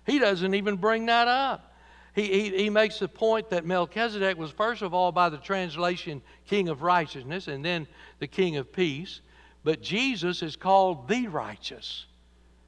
He 0.07 0.19
doesn't 0.19 0.55
even 0.55 0.77
bring 0.77 1.05
that 1.07 1.29
up. 1.29 1.75
He, 2.15 2.23
he, 2.29 2.57
he 2.57 2.71
makes 2.71 2.99
the 2.99 3.07
point 3.07 3.51
that 3.51 3.67
Melchizedek 3.67 4.39
was, 4.39 4.51
first 4.53 4.81
of 4.81 4.95
all, 4.95 5.13
by 5.13 5.29
the 5.29 5.37
translation, 5.37 6.23
king 6.47 6.71
of 6.71 6.81
righteousness, 6.81 7.47
and 7.47 7.63
then 7.63 7.87
the 8.21 8.27
king 8.27 8.57
of 8.57 8.73
peace. 8.73 9.21
But 9.65 9.83
Jesus 9.83 10.43
is 10.43 10.57
called 10.57 11.09
the 11.09 11.29
righteous. 11.29 12.07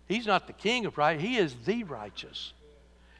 He's 0.07 0.27
not 0.27 0.47
the 0.49 0.53
king 0.53 0.85
of 0.85 0.99
right, 0.99 1.19
he 1.19 1.39
is 1.39 1.55
the 1.65 1.85
righteous. 1.85 2.53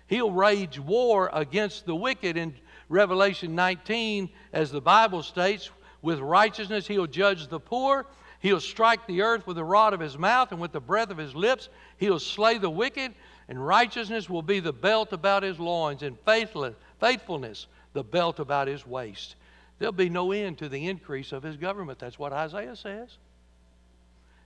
He'll 0.07 0.31
wage 0.31 0.79
war 0.79 1.31
against 1.33 1.87
the 1.87 1.97
wicked 1.97 2.37
in 2.37 2.55
Revelation 2.89 3.55
19, 3.55 4.31
as 4.53 4.71
the 4.71 4.81
Bible 4.81 5.23
states, 5.23 5.71
with 6.03 6.21
righteousness 6.21 6.87
he'll 6.87 7.07
judge 7.07 7.49
the 7.49 7.61
poor. 7.61 8.07
He'll 8.41 8.61
strike 8.61 9.07
the 9.07 9.23
earth 9.23 9.47
with 9.47 9.57
the 9.57 9.65
rod 9.65 9.93
of 9.93 10.01
his 10.01 10.17
mouth 10.17 10.53
and 10.53 10.61
with 10.61 10.73
the 10.73 10.81
breath 10.81 11.11
of 11.11 11.19
his 11.19 11.35
lips. 11.35 11.69
He'll 11.97 12.21
slay 12.21 12.59
the 12.59 12.71
wicked, 12.71 13.15
and 13.49 13.67
righteousness 13.67 14.31
will 14.31 14.43
be 14.43 14.61
the 14.61 14.73
belt 14.73 15.13
about 15.13 15.43
his 15.43 15.59
loins, 15.59 16.03
and 16.03 16.17
faithfulness 16.25 17.67
the 17.93 18.05
belt 18.05 18.39
about 18.39 18.69
his 18.69 18.87
waist. 18.87 19.37
There'll 19.79 19.93
be 19.93 20.09
no 20.09 20.33
end 20.33 20.59
to 20.59 20.69
the 20.69 20.87
increase 20.87 21.33
of 21.33 21.43
his 21.43 21.57
government. 21.57 21.99
That's 21.99 22.19
what 22.19 22.33
Isaiah 22.33 22.77
says. 22.77 23.17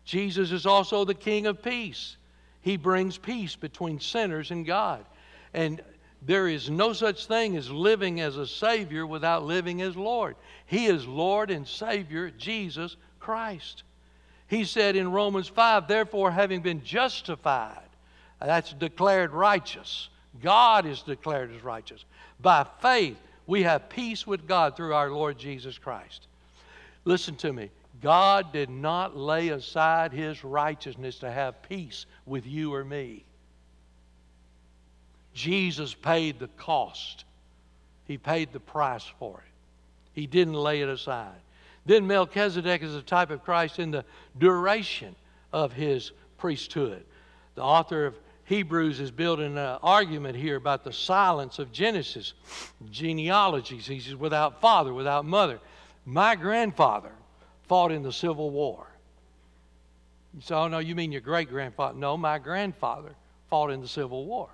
Jesus 0.05 0.50
is 0.50 0.66
also 0.66 1.05
the 1.05 1.14
King 1.14 1.46
of 1.46 1.62
peace. 1.62 2.16
He 2.62 2.76
brings 2.76 3.18
peace 3.18 3.55
between 3.55 4.00
sinners 4.00 4.50
and 4.50 4.64
God. 4.64 5.05
And 5.53 5.83
there 6.22 6.48
is 6.48 6.68
no 6.68 6.92
such 6.92 7.26
thing 7.26 7.56
as 7.56 7.70
living 7.70 8.20
as 8.20 8.37
a 8.37 8.46
Savior 8.46 9.06
without 9.06 9.44
living 9.44 9.80
as 9.80 9.96
Lord. 9.96 10.37
He 10.66 10.87
is 10.87 11.06
Lord 11.06 11.50
and 11.50 11.66
Savior, 11.66 12.30
Jesus 12.30 12.96
Christ. 13.18 13.85
He 14.46 14.64
said 14.64 14.96
in 14.96 15.12
Romans 15.12 15.48
5, 15.48 15.88
therefore, 15.88 16.30
having 16.30 16.61
been 16.61 16.83
justified, 16.83 17.88
that's 18.40 18.72
declared 18.74 19.33
righteous. 19.33 20.09
God 20.42 20.87
is 20.87 21.02
declared 21.02 21.54
as 21.54 21.62
righteous. 21.62 22.04
By 22.40 22.66
faith, 22.80 23.16
we 23.46 23.62
have 23.62 23.88
peace 23.88 24.26
with 24.26 24.46
God 24.46 24.76
through 24.76 24.94
our 24.94 25.11
Lord 25.11 25.38
Jesus 25.38 25.78
Christ. 25.78 26.26
Listen 27.04 27.35
to 27.37 27.52
me. 27.52 27.70
God 28.00 28.52
did 28.52 28.70
not 28.70 29.16
lay 29.16 29.48
aside 29.48 30.12
his 30.12 30.42
righteousness 30.44 31.18
to 31.18 31.30
have 31.30 31.62
peace 31.62 32.06
with 32.26 32.46
you 32.46 32.72
or 32.74 32.85
me. 32.85 33.24
Jesus 35.40 35.94
paid 35.94 36.38
the 36.38 36.48
cost, 36.59 37.24
he 38.07 38.18
paid 38.18 38.53
the 38.53 38.61
price 38.61 39.05
for 39.18 39.38
it. 39.38 39.53
He 40.12 40.26
didn't 40.26 40.55
lay 40.55 40.83
it 40.83 40.88
aside. 40.88 41.40
Then 41.87 42.07
Melchizedek 42.07 42.83
is 42.83 42.94
a 42.94 43.00
type 43.00 43.31
of 43.31 43.42
Christ 43.42 43.79
in 43.79 43.90
the 43.90 44.05
duration 44.37 45.16
of 45.50 45.72
his 45.72 46.12
priesthood. 46.37 47.05
The 47.55 47.62
author 47.62 48.05
of 48.05 48.18
Hebrews 48.44 49.00
is 49.00 49.11
building 49.11 49.57
an 49.57 49.79
argument 49.83 50.37
here 50.37 50.57
about 50.57 50.85
the 50.85 50.92
silence 50.92 51.59
of 51.59 51.72
Genesis, 51.72 52.35
genealogies. 52.90 53.87
He 53.87 54.00
says, 54.00 54.16
without 54.16 54.61
father, 54.61 54.92
without 54.92 55.24
mother. 55.24 55.59
My 56.05 56.35
grandfather 56.35 57.12
fought 57.66 57.92
in 57.92 58.03
the 58.03 58.12
Civil 58.12 58.50
War. 58.50 58.87
You 60.35 60.42
say, 60.42 60.55
oh, 60.55 60.68
no, 60.68 60.81
you 60.81 60.94
mean 60.94 61.12
your 61.12 61.22
great 61.22 61.48
grandfather? 61.48 61.98
No, 61.98 62.16
my 62.18 62.38
grandfather 62.38 63.14
fought 63.48 63.70
in 63.70 63.81
the 63.81 63.88
Civil 63.88 64.26
War. 64.26 64.50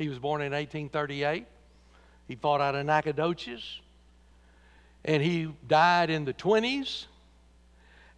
He 0.00 0.08
was 0.08 0.18
born 0.18 0.40
in 0.40 0.52
1838. 0.52 1.44
He 2.26 2.34
fought 2.34 2.62
out 2.62 2.74
of 2.74 2.86
Nacogdoches. 2.86 3.80
And 5.04 5.22
he 5.22 5.52
died 5.68 6.08
in 6.08 6.24
the 6.24 6.32
20s. 6.32 7.04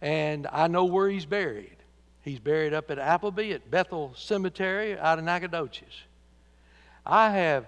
And 0.01 0.47
I 0.49 0.67
know 0.67 0.85
where 0.85 1.09
he's 1.09 1.25
buried. 1.25 1.75
He's 2.21 2.39
buried 2.39 2.73
up 2.73 2.89
at 2.89 2.99
Appleby 2.99 3.51
at 3.51 3.69
Bethel 3.69 4.13
Cemetery 4.15 4.97
out 4.97 5.19
of 5.19 5.25
Nacogdoches. 5.25 5.93
I 7.05 7.31
have 7.31 7.65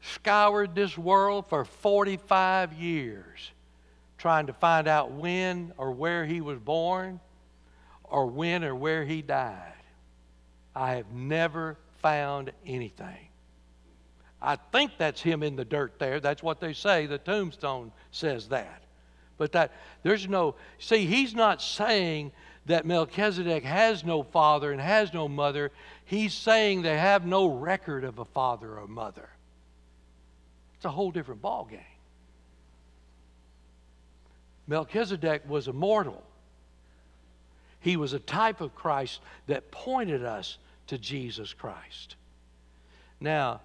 scoured 0.00 0.74
this 0.74 0.96
world 0.96 1.50
for 1.50 1.66
45 1.66 2.72
years 2.72 3.50
trying 4.16 4.46
to 4.46 4.54
find 4.54 4.88
out 4.88 5.10
when 5.10 5.74
or 5.76 5.92
where 5.92 6.24
he 6.24 6.40
was 6.40 6.58
born 6.58 7.20
or 8.04 8.24
when 8.24 8.64
or 8.64 8.74
where 8.74 9.04
he 9.04 9.20
died. 9.20 9.74
I 10.74 10.94
have 10.94 11.12
never 11.12 11.76
found 12.02 12.52
anything. 12.66 13.28
I 14.40 14.56
think 14.56 14.92
that's 14.98 15.20
him 15.20 15.42
in 15.42 15.54
the 15.54 15.64
dirt 15.64 15.98
there. 15.98 16.18
That's 16.18 16.42
what 16.42 16.60
they 16.60 16.72
say. 16.72 17.06
The 17.06 17.18
tombstone 17.18 17.92
says 18.10 18.48
that. 18.48 18.82
But 19.38 19.52
that 19.52 19.72
there's 20.02 20.28
no 20.28 20.56
see, 20.78 21.06
he's 21.06 21.34
not 21.34 21.62
saying 21.62 22.32
that 22.66 22.84
Melchizedek 22.84 23.64
has 23.64 24.04
no 24.04 24.22
father 24.22 24.72
and 24.72 24.80
has 24.80 25.12
no 25.12 25.28
mother. 25.28 25.70
He's 26.04 26.34
saying 26.34 26.82
they 26.82 26.98
have 26.98 27.24
no 27.24 27.46
record 27.46 28.04
of 28.04 28.18
a 28.18 28.24
father 28.24 28.78
or 28.78 28.86
mother. 28.86 29.28
It's 30.76 30.84
a 30.84 30.90
whole 30.90 31.10
different 31.10 31.40
ball 31.40 31.66
game. 31.70 31.80
Melchizedek 34.66 35.42
was 35.48 35.68
immortal. 35.68 36.22
He 37.80 37.96
was 37.96 38.12
a 38.12 38.20
type 38.20 38.60
of 38.60 38.74
Christ 38.74 39.20
that 39.48 39.70
pointed 39.70 40.24
us 40.24 40.58
to 40.88 40.98
Jesus 40.98 41.52
Christ. 41.52 42.16
Now, 43.20 43.60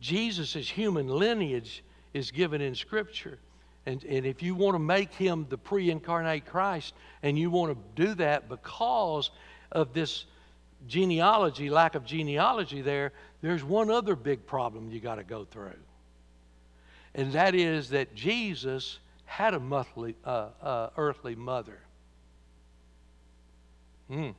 Jesus' 0.00 0.68
human 0.68 1.08
lineage 1.08 1.82
is 2.14 2.30
given 2.30 2.60
in 2.60 2.74
Scripture. 2.74 3.38
And, 3.86 4.04
and 4.04 4.26
if 4.26 4.42
you 4.42 4.54
want 4.54 4.74
to 4.74 4.80
make 4.80 5.12
him 5.14 5.46
the 5.48 5.58
pre 5.58 5.90
incarnate 5.90 6.46
Christ, 6.46 6.94
and 7.22 7.38
you 7.38 7.50
want 7.50 7.72
to 7.72 8.04
do 8.06 8.14
that 8.14 8.48
because 8.48 9.30
of 9.72 9.92
this 9.92 10.26
genealogy, 10.86 11.70
lack 11.70 11.94
of 11.94 12.04
genealogy 12.04 12.82
there, 12.82 13.12
there's 13.40 13.64
one 13.64 13.90
other 13.90 14.14
big 14.14 14.46
problem 14.46 14.90
you 14.90 15.00
got 15.00 15.16
to 15.16 15.24
go 15.24 15.44
through. 15.44 15.72
And 17.14 17.32
that 17.32 17.54
is 17.54 17.90
that 17.90 18.14
Jesus 18.14 18.98
had 19.24 19.54
a 19.54 19.60
monthly, 19.60 20.16
uh, 20.24 20.48
uh, 20.62 20.90
earthly 20.96 21.34
mother. 21.34 21.78
Hmm. 24.08 24.30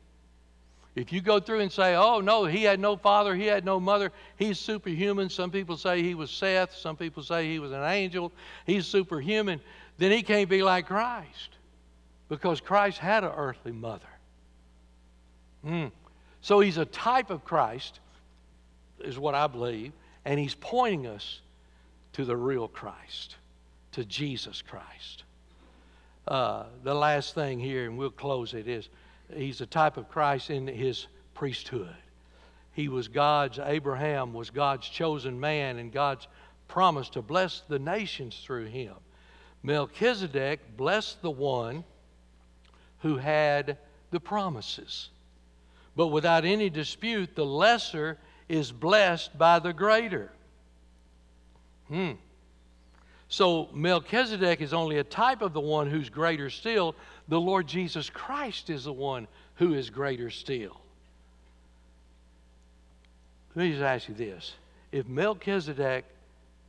If 0.96 1.14
you 1.14 1.22
go 1.22 1.40
through 1.40 1.62
and 1.62 1.72
say, 1.72 1.96
oh, 1.96 2.20
no, 2.20 2.46
he 2.46 2.64
had 2.64 2.80
no 2.80 2.98
father, 2.98 3.36
he 3.36 3.46
had 3.46 3.64
no 3.64 3.80
mother, 3.80 4.12
he's 4.38 4.60
superhuman. 4.60 5.30
Some 5.30 5.52
people 5.52 5.78
say 5.78 6.02
he 6.02 6.16
was 6.16 6.32
Seth, 6.32 6.76
some 6.76 6.98
people 6.98 7.24
say 7.24 7.50
he 7.50 7.60
was 7.60 7.72
an 7.72 7.84
angel, 7.84 8.32
he's 8.66 8.88
superhuman, 8.88 9.62
then 9.98 10.12
he 10.12 10.24
can't 10.24 10.50
be 10.50 10.64
like 10.64 10.88
Christ 10.88 11.50
because 12.28 12.62
Christ 12.62 12.98
had 12.98 13.24
an 13.24 13.32
earthly 13.36 13.72
mother. 13.72 14.08
Mm. 15.66 15.92
So 16.42 16.60
he's 16.60 16.78
a 16.78 16.86
type 16.86 17.30
of 17.30 17.44
Christ, 17.44 18.00
is 19.00 19.20
what 19.20 19.36
I 19.36 19.48
believe, 19.48 19.92
and 20.26 20.40
he's 20.40 20.56
pointing 20.56 21.08
us 21.08 21.42
to 22.14 22.26
the 22.26 22.36
real 22.36 22.68
Christ, 22.68 23.36
to 23.94 24.06
Jesus 24.06 24.62
Christ. 24.62 25.24
Uh, 26.28 26.66
the 26.84 26.94
last 26.94 27.36
thing 27.36 27.60
here, 27.60 27.86
and 27.86 27.98
we'll 27.98 28.12
close 28.12 28.54
it, 28.54 28.68
is 28.68 28.90
he's 29.34 29.62
a 29.62 29.66
type 29.66 29.98
of 29.98 30.10
Christ 30.10 30.50
in 30.50 30.68
his 30.68 31.08
priesthood. 31.34 31.96
He 32.74 32.88
was 32.88 33.08
God's, 33.08 33.60
Abraham 33.60 34.34
was 34.34 34.50
God's 34.50 34.88
chosen 34.88 35.40
man, 35.40 35.78
and 35.78 35.92
God's 35.92 36.28
promise 36.68 37.10
to 37.10 37.22
bless 37.22 37.62
the 37.68 37.80
nations 37.80 38.42
through 38.44 38.66
him. 38.66 38.94
Melchizedek 39.64 40.78
blessed 40.78 41.22
the 41.22 41.32
one 41.32 41.84
who 43.00 43.18
had 43.18 43.78
the 44.12 44.20
promises. 44.20 45.10
But 45.96 46.08
without 46.08 46.46
any 46.46 46.70
dispute, 46.70 47.36
the 47.36 47.46
lesser 47.46 48.18
is 48.48 48.72
blessed 48.72 49.38
by 49.38 49.60
the 49.60 49.74
greater. 49.74 50.32
Hmm. 51.88 52.14
So 53.30 53.70
Melchizedek 53.74 54.60
is 54.60 54.74
only 54.74 54.98
a 54.98 55.04
type 55.04 55.44
of 55.44 55.54
the 55.54 55.62
one 55.62 55.88
who's 55.88 56.10
greater 56.10 56.50
still. 56.50 56.96
The 57.28 57.40
Lord 57.40 57.68
Jesus 57.68 58.10
Christ 58.10 58.72
is 58.72 58.86
the 58.86 58.94
one 58.94 59.28
who 59.56 59.76
is 59.76 59.92
greater 59.92 60.32
still. 60.32 60.82
Let 63.56 63.64
me 63.64 63.72
just 63.72 63.84
ask 63.84 64.10
you 64.10 64.16
this. 64.16 64.54
If 64.92 65.08
Melchizedek 65.08 66.06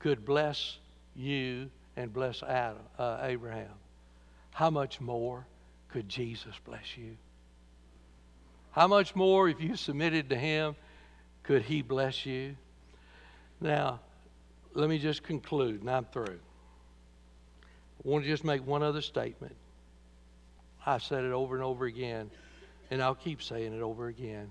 could 0.00 0.26
bless 0.26 0.76
you 1.16 1.70
and 1.96 2.12
bless 2.12 2.42
Adam, 2.42 2.82
uh, 2.98 3.20
Abraham, 3.22 3.72
how 4.52 4.68
much 4.68 5.00
more 5.00 5.46
could 5.88 6.10
Jesus 6.10 6.54
bless 6.66 6.96
you? 6.96 7.16
How 8.72 8.86
much 8.86 9.16
more, 9.16 9.48
if 9.48 9.62
you 9.62 9.76
submitted 9.76 10.28
to 10.28 10.36
him, 10.36 10.76
could 11.42 11.62
he 11.62 11.80
bless 11.80 12.26
you? 12.26 12.54
Now, 13.62 14.00
let 14.74 14.90
me 14.90 14.98
just 14.98 15.22
conclude, 15.22 15.80
and 15.80 15.90
I'm 15.90 16.04
through. 16.04 16.38
I 18.02 18.08
want 18.08 18.24
to 18.24 18.30
just 18.30 18.44
make 18.44 18.66
one 18.66 18.82
other 18.82 19.02
statement. 19.02 19.54
I've 20.86 21.02
said 21.02 21.24
it 21.24 21.32
over 21.32 21.54
and 21.54 21.64
over 21.64 21.84
again, 21.84 22.30
and 22.90 23.02
I'll 23.02 23.14
keep 23.14 23.42
saying 23.42 23.74
it 23.74 23.82
over 23.82 24.08
again. 24.08 24.50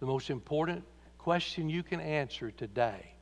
The 0.00 0.06
most 0.06 0.30
important 0.30 0.82
question 1.18 1.68
you 1.68 1.82
can 1.82 2.00
answer 2.00 2.50
today 2.50 3.12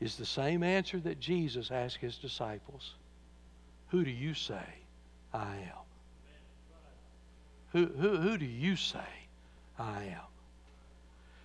is 0.00 0.16
the 0.16 0.24
same 0.24 0.62
answer 0.62 0.98
that 1.00 1.20
Jesus 1.20 1.70
asked 1.70 1.98
his 1.98 2.16
disciples 2.16 2.94
Who 3.88 4.02
do 4.02 4.10
you 4.10 4.32
say 4.32 4.64
I 5.34 5.56
am? 5.56 5.80
Who, 7.72 7.86
who, 7.86 8.16
who 8.16 8.38
do 8.38 8.46
you 8.46 8.76
say 8.76 8.98
I 9.78 10.04
am? 10.04 10.30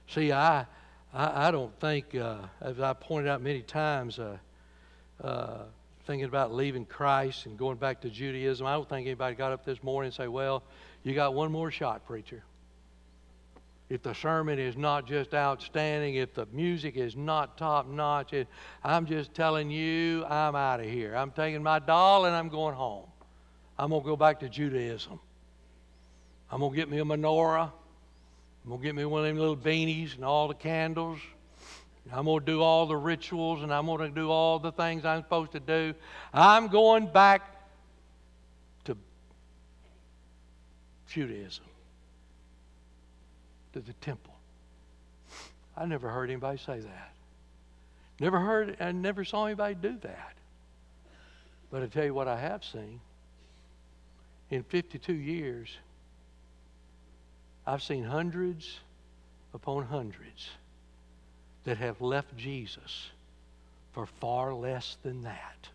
See, 0.07 0.31
I, 0.31 0.65
I, 1.13 1.47
I 1.47 1.51
don't 1.51 1.77
think, 1.79 2.15
uh, 2.15 2.37
as 2.61 2.79
I 2.79 2.93
pointed 2.93 3.29
out 3.29 3.41
many 3.41 3.61
times, 3.61 4.19
uh, 4.19 4.37
uh, 5.23 5.63
thinking 6.05 6.25
about 6.25 6.53
leaving 6.53 6.85
Christ 6.85 7.45
and 7.45 7.57
going 7.57 7.77
back 7.77 8.01
to 8.01 8.09
Judaism, 8.09 8.65
I 8.65 8.73
don't 8.73 8.87
think 8.87 9.07
anybody 9.07 9.35
got 9.35 9.51
up 9.51 9.65
this 9.65 9.81
morning 9.83 10.07
and 10.07 10.13
say, 10.13 10.27
well, 10.27 10.63
you 11.03 11.13
got 11.13 11.33
one 11.33 11.51
more 11.51 11.71
shot, 11.71 12.05
preacher. 12.05 12.43
If 13.89 14.01
the 14.01 14.13
sermon 14.13 14.57
is 14.57 14.75
not 14.75 15.07
just 15.07 15.33
outstanding, 15.33 16.15
if 16.15 16.33
the 16.33 16.47
music 16.51 16.95
is 16.97 17.15
not 17.15 17.57
top 17.57 17.87
notch, 17.87 18.33
I'm 18.83 19.05
just 19.05 19.33
telling 19.33 19.69
you, 19.69 20.25
I'm 20.25 20.55
out 20.55 20.79
of 20.79 20.87
here. 20.87 21.15
I'm 21.15 21.31
taking 21.31 21.61
my 21.61 21.79
doll 21.79 22.25
and 22.25 22.35
I'm 22.35 22.49
going 22.49 22.73
home. 22.73 23.05
I'm 23.77 23.89
going 23.89 24.01
to 24.01 24.07
go 24.07 24.15
back 24.15 24.39
to 24.39 24.49
Judaism. 24.49 25.19
I'm 26.51 26.59
going 26.59 26.71
to 26.71 26.77
get 26.77 26.89
me 26.89 26.99
a 26.99 27.05
menorah. 27.05 27.71
I'm 28.63 28.69
going 28.69 28.81
to 28.81 28.85
get 28.85 28.95
me 28.95 29.05
one 29.05 29.21
of 29.21 29.27
them 29.27 29.37
little 29.37 29.57
beanies 29.57 30.15
and 30.15 30.25
all 30.25 30.47
the 30.47 30.55
candles. 30.55 31.19
I'm 32.13 32.25
going 32.25 32.41
to 32.41 32.45
do 32.45 32.61
all 32.61 32.85
the 32.85 32.95
rituals 32.95 33.63
and 33.63 33.73
I'm 33.73 33.87
going 33.87 34.01
to 34.01 34.09
do 34.09 34.29
all 34.29 34.59
the 34.59 34.71
things 34.71 35.05
I'm 35.05 35.23
supposed 35.23 35.53
to 35.53 35.59
do. 35.59 35.93
I'm 36.33 36.67
going 36.67 37.07
back 37.07 37.41
to 38.85 38.95
Judaism, 41.09 41.65
to 43.73 43.79
the 43.79 43.93
temple. 43.93 44.33
I 45.75 45.85
never 45.85 46.09
heard 46.09 46.29
anybody 46.29 46.59
say 46.59 46.79
that. 46.79 47.11
Never 48.19 48.39
heard, 48.39 48.77
I 48.79 48.91
never 48.91 49.25
saw 49.25 49.45
anybody 49.45 49.75
do 49.75 49.97
that. 50.01 50.33
But 51.71 51.83
I 51.83 51.87
tell 51.87 52.05
you 52.05 52.13
what 52.13 52.27
I 52.27 52.39
have 52.39 52.63
seen. 52.63 53.01
In 54.51 54.63
52 54.63 55.11
years, 55.11 55.75
I've 57.65 57.81
seen 57.81 58.03
hundreds 58.03 58.79
upon 59.53 59.85
hundreds 59.85 60.49
that 61.65 61.78
have 61.78 61.99
left 61.99 62.36
Jesus 62.38 63.10
for 63.91 64.06
far 64.06 64.54
less 64.54 64.97
than 65.04 65.23
that. 65.23 65.67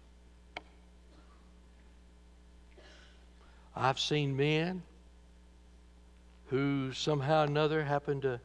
I've 3.75 3.99
seen 3.99 4.37
men 4.37 4.83
who 6.47 6.93
somehow 6.93 7.43
or 7.43 7.45
another 7.45 7.85
happened 7.85 8.23
to 8.23 8.41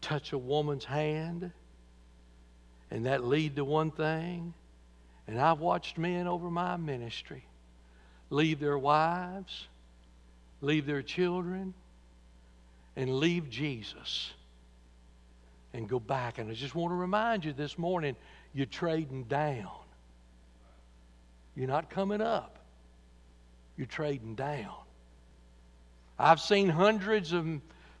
touch 0.00 0.32
a 0.32 0.38
woman's 0.38 0.84
hand 0.84 1.50
and 2.90 3.06
that 3.06 3.24
lead 3.24 3.56
to 3.56 3.64
one 3.64 3.90
thing. 3.90 4.54
And 5.26 5.40
I've 5.40 5.60
watched 5.60 5.98
men 5.98 6.26
over 6.26 6.50
my 6.50 6.76
ministry 6.76 7.44
leave 8.30 8.60
their 8.60 8.78
wives, 8.78 9.66
leave 10.60 10.86
their 10.86 11.02
children, 11.02 11.74
and 12.96 13.18
leave 13.18 13.50
Jesus 13.50 14.32
and 15.74 15.88
go 15.88 15.98
back. 15.98 16.38
And 16.38 16.50
I 16.50 16.54
just 16.54 16.74
want 16.74 16.92
to 16.92 16.96
remind 16.96 17.44
you 17.44 17.52
this 17.52 17.78
morning 17.78 18.16
you're 18.54 18.66
trading 18.66 19.24
down. 19.24 19.70
You're 21.54 21.68
not 21.68 21.90
coming 21.90 22.20
up, 22.20 22.58
you're 23.76 23.86
trading 23.86 24.34
down. 24.34 24.74
I've 26.18 26.40
seen 26.40 26.68
hundreds 26.68 27.32
of 27.32 27.46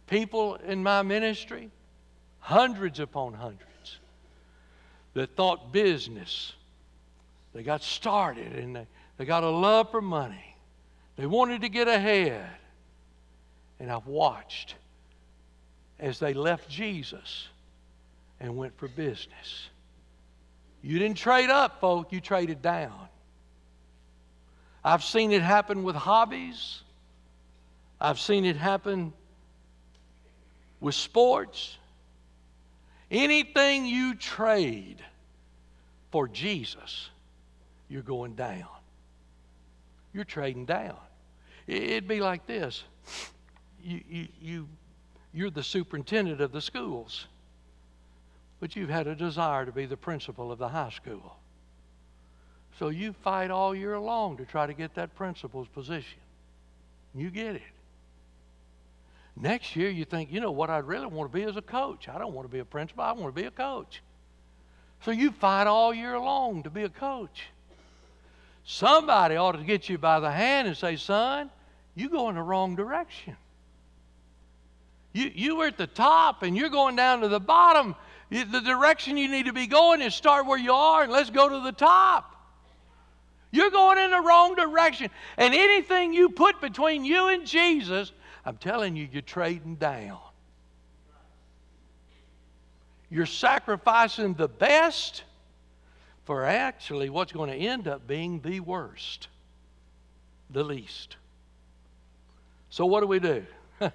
people 0.06 0.54
in 0.56 0.82
my 0.82 1.02
ministry, 1.02 1.70
hundreds 2.38 3.00
upon 3.00 3.34
hundreds, 3.34 3.98
that 5.14 5.34
thought 5.36 5.72
business. 5.72 6.52
They 7.54 7.62
got 7.62 7.82
started 7.82 8.54
and 8.54 8.76
they, 8.76 8.86
they 9.18 9.24
got 9.26 9.42
a 9.42 9.50
love 9.50 9.90
for 9.90 10.00
money. 10.00 10.56
They 11.16 11.26
wanted 11.26 11.60
to 11.62 11.68
get 11.68 11.88
ahead. 11.88 12.48
And 13.78 13.90
I've 13.90 14.06
watched 14.06 14.76
as 15.98 16.18
they 16.18 16.32
left 16.32 16.70
Jesus 16.70 17.48
and 18.42 18.56
went 18.56 18.76
for 18.76 18.88
business. 18.88 19.70
You 20.82 20.98
didn't 20.98 21.16
trade 21.16 21.48
up, 21.48 21.80
folk, 21.80 22.12
you 22.12 22.20
traded 22.20 22.60
down. 22.60 23.08
I've 24.84 25.04
seen 25.04 25.30
it 25.30 25.42
happen 25.42 25.84
with 25.84 25.94
hobbies. 25.94 26.82
I've 28.00 28.18
seen 28.18 28.44
it 28.44 28.56
happen 28.56 29.12
with 30.80 30.96
sports. 30.96 31.78
Anything 33.12 33.86
you 33.86 34.16
trade 34.16 34.96
for 36.10 36.26
Jesus, 36.26 37.10
you're 37.88 38.02
going 38.02 38.34
down. 38.34 38.66
You're 40.12 40.24
trading 40.24 40.66
down. 40.66 40.96
It'd 41.68 42.08
be 42.08 42.20
like 42.20 42.46
this 42.46 42.82
you, 43.80 44.00
you, 44.08 44.28
you, 44.40 44.68
you're 45.32 45.50
the 45.50 45.62
superintendent 45.62 46.40
of 46.40 46.50
the 46.52 46.60
schools 46.60 47.26
but 48.62 48.76
you've 48.76 48.90
had 48.90 49.08
a 49.08 49.16
desire 49.16 49.66
to 49.66 49.72
be 49.72 49.86
the 49.86 49.96
principal 49.96 50.52
of 50.52 50.58
the 50.60 50.68
high 50.68 50.90
school. 50.90 51.34
So 52.78 52.90
you 52.90 53.12
fight 53.12 53.50
all 53.50 53.74
year 53.74 53.98
long 53.98 54.36
to 54.36 54.44
try 54.44 54.68
to 54.68 54.72
get 54.72 54.94
that 54.94 55.16
principal's 55.16 55.66
position. 55.66 56.20
You 57.12 57.30
get 57.30 57.56
it. 57.56 57.62
Next 59.34 59.74
year, 59.74 59.90
you 59.90 60.04
think, 60.04 60.30
you 60.30 60.40
know 60.40 60.52
what, 60.52 60.70
I'd 60.70 60.84
really 60.84 61.06
want 61.06 61.32
to 61.32 61.36
be 61.36 61.42
as 61.42 61.56
a 61.56 61.60
coach. 61.60 62.08
I 62.08 62.18
don't 62.18 62.34
want 62.34 62.46
to 62.46 62.52
be 62.52 62.60
a 62.60 62.64
principal, 62.64 63.02
I 63.02 63.10
want 63.10 63.34
to 63.34 63.42
be 63.42 63.48
a 63.48 63.50
coach. 63.50 64.00
So 65.04 65.10
you 65.10 65.32
fight 65.32 65.66
all 65.66 65.92
year 65.92 66.16
long 66.16 66.62
to 66.62 66.70
be 66.70 66.84
a 66.84 66.88
coach. 66.88 67.48
Somebody 68.64 69.34
ought 69.34 69.56
to 69.56 69.64
get 69.64 69.88
you 69.88 69.98
by 69.98 70.20
the 70.20 70.30
hand 70.30 70.68
and 70.68 70.76
say, 70.76 70.94
son, 70.94 71.50
you 71.96 72.08
go 72.08 72.28
in 72.28 72.36
the 72.36 72.42
wrong 72.42 72.76
direction. 72.76 73.36
You, 75.12 75.32
you 75.34 75.56
were 75.56 75.66
at 75.66 75.78
the 75.78 75.88
top 75.88 76.44
and 76.44 76.56
you're 76.56 76.68
going 76.68 76.94
down 76.94 77.22
to 77.22 77.28
the 77.28 77.40
bottom 77.40 77.96
the 78.32 78.60
direction 78.60 79.18
you 79.18 79.28
need 79.28 79.46
to 79.46 79.52
be 79.52 79.66
going 79.66 80.00
is 80.00 80.14
start 80.14 80.46
where 80.46 80.58
you 80.58 80.72
are 80.72 81.02
and 81.02 81.12
let's 81.12 81.28
go 81.28 81.48
to 81.48 81.60
the 81.60 81.72
top. 81.72 82.34
You're 83.50 83.70
going 83.70 83.98
in 83.98 84.10
the 84.10 84.20
wrong 84.20 84.54
direction. 84.54 85.10
And 85.36 85.54
anything 85.54 86.14
you 86.14 86.30
put 86.30 86.60
between 86.60 87.04
you 87.04 87.28
and 87.28 87.46
Jesus, 87.46 88.10
I'm 88.46 88.56
telling 88.56 88.96
you, 88.96 89.06
you're 89.12 89.20
trading 89.20 89.74
down. 89.74 90.18
You're 93.10 93.26
sacrificing 93.26 94.32
the 94.32 94.48
best 94.48 95.24
for 96.24 96.46
actually 96.46 97.10
what's 97.10 97.32
going 97.32 97.50
to 97.50 97.56
end 97.56 97.86
up 97.86 98.06
being 98.06 98.40
the 98.40 98.60
worst, 98.60 99.28
the 100.48 100.64
least. 100.64 101.16
So, 102.70 102.86
what 102.86 103.00
do 103.00 103.06
we 103.06 103.18
do? 103.18 103.44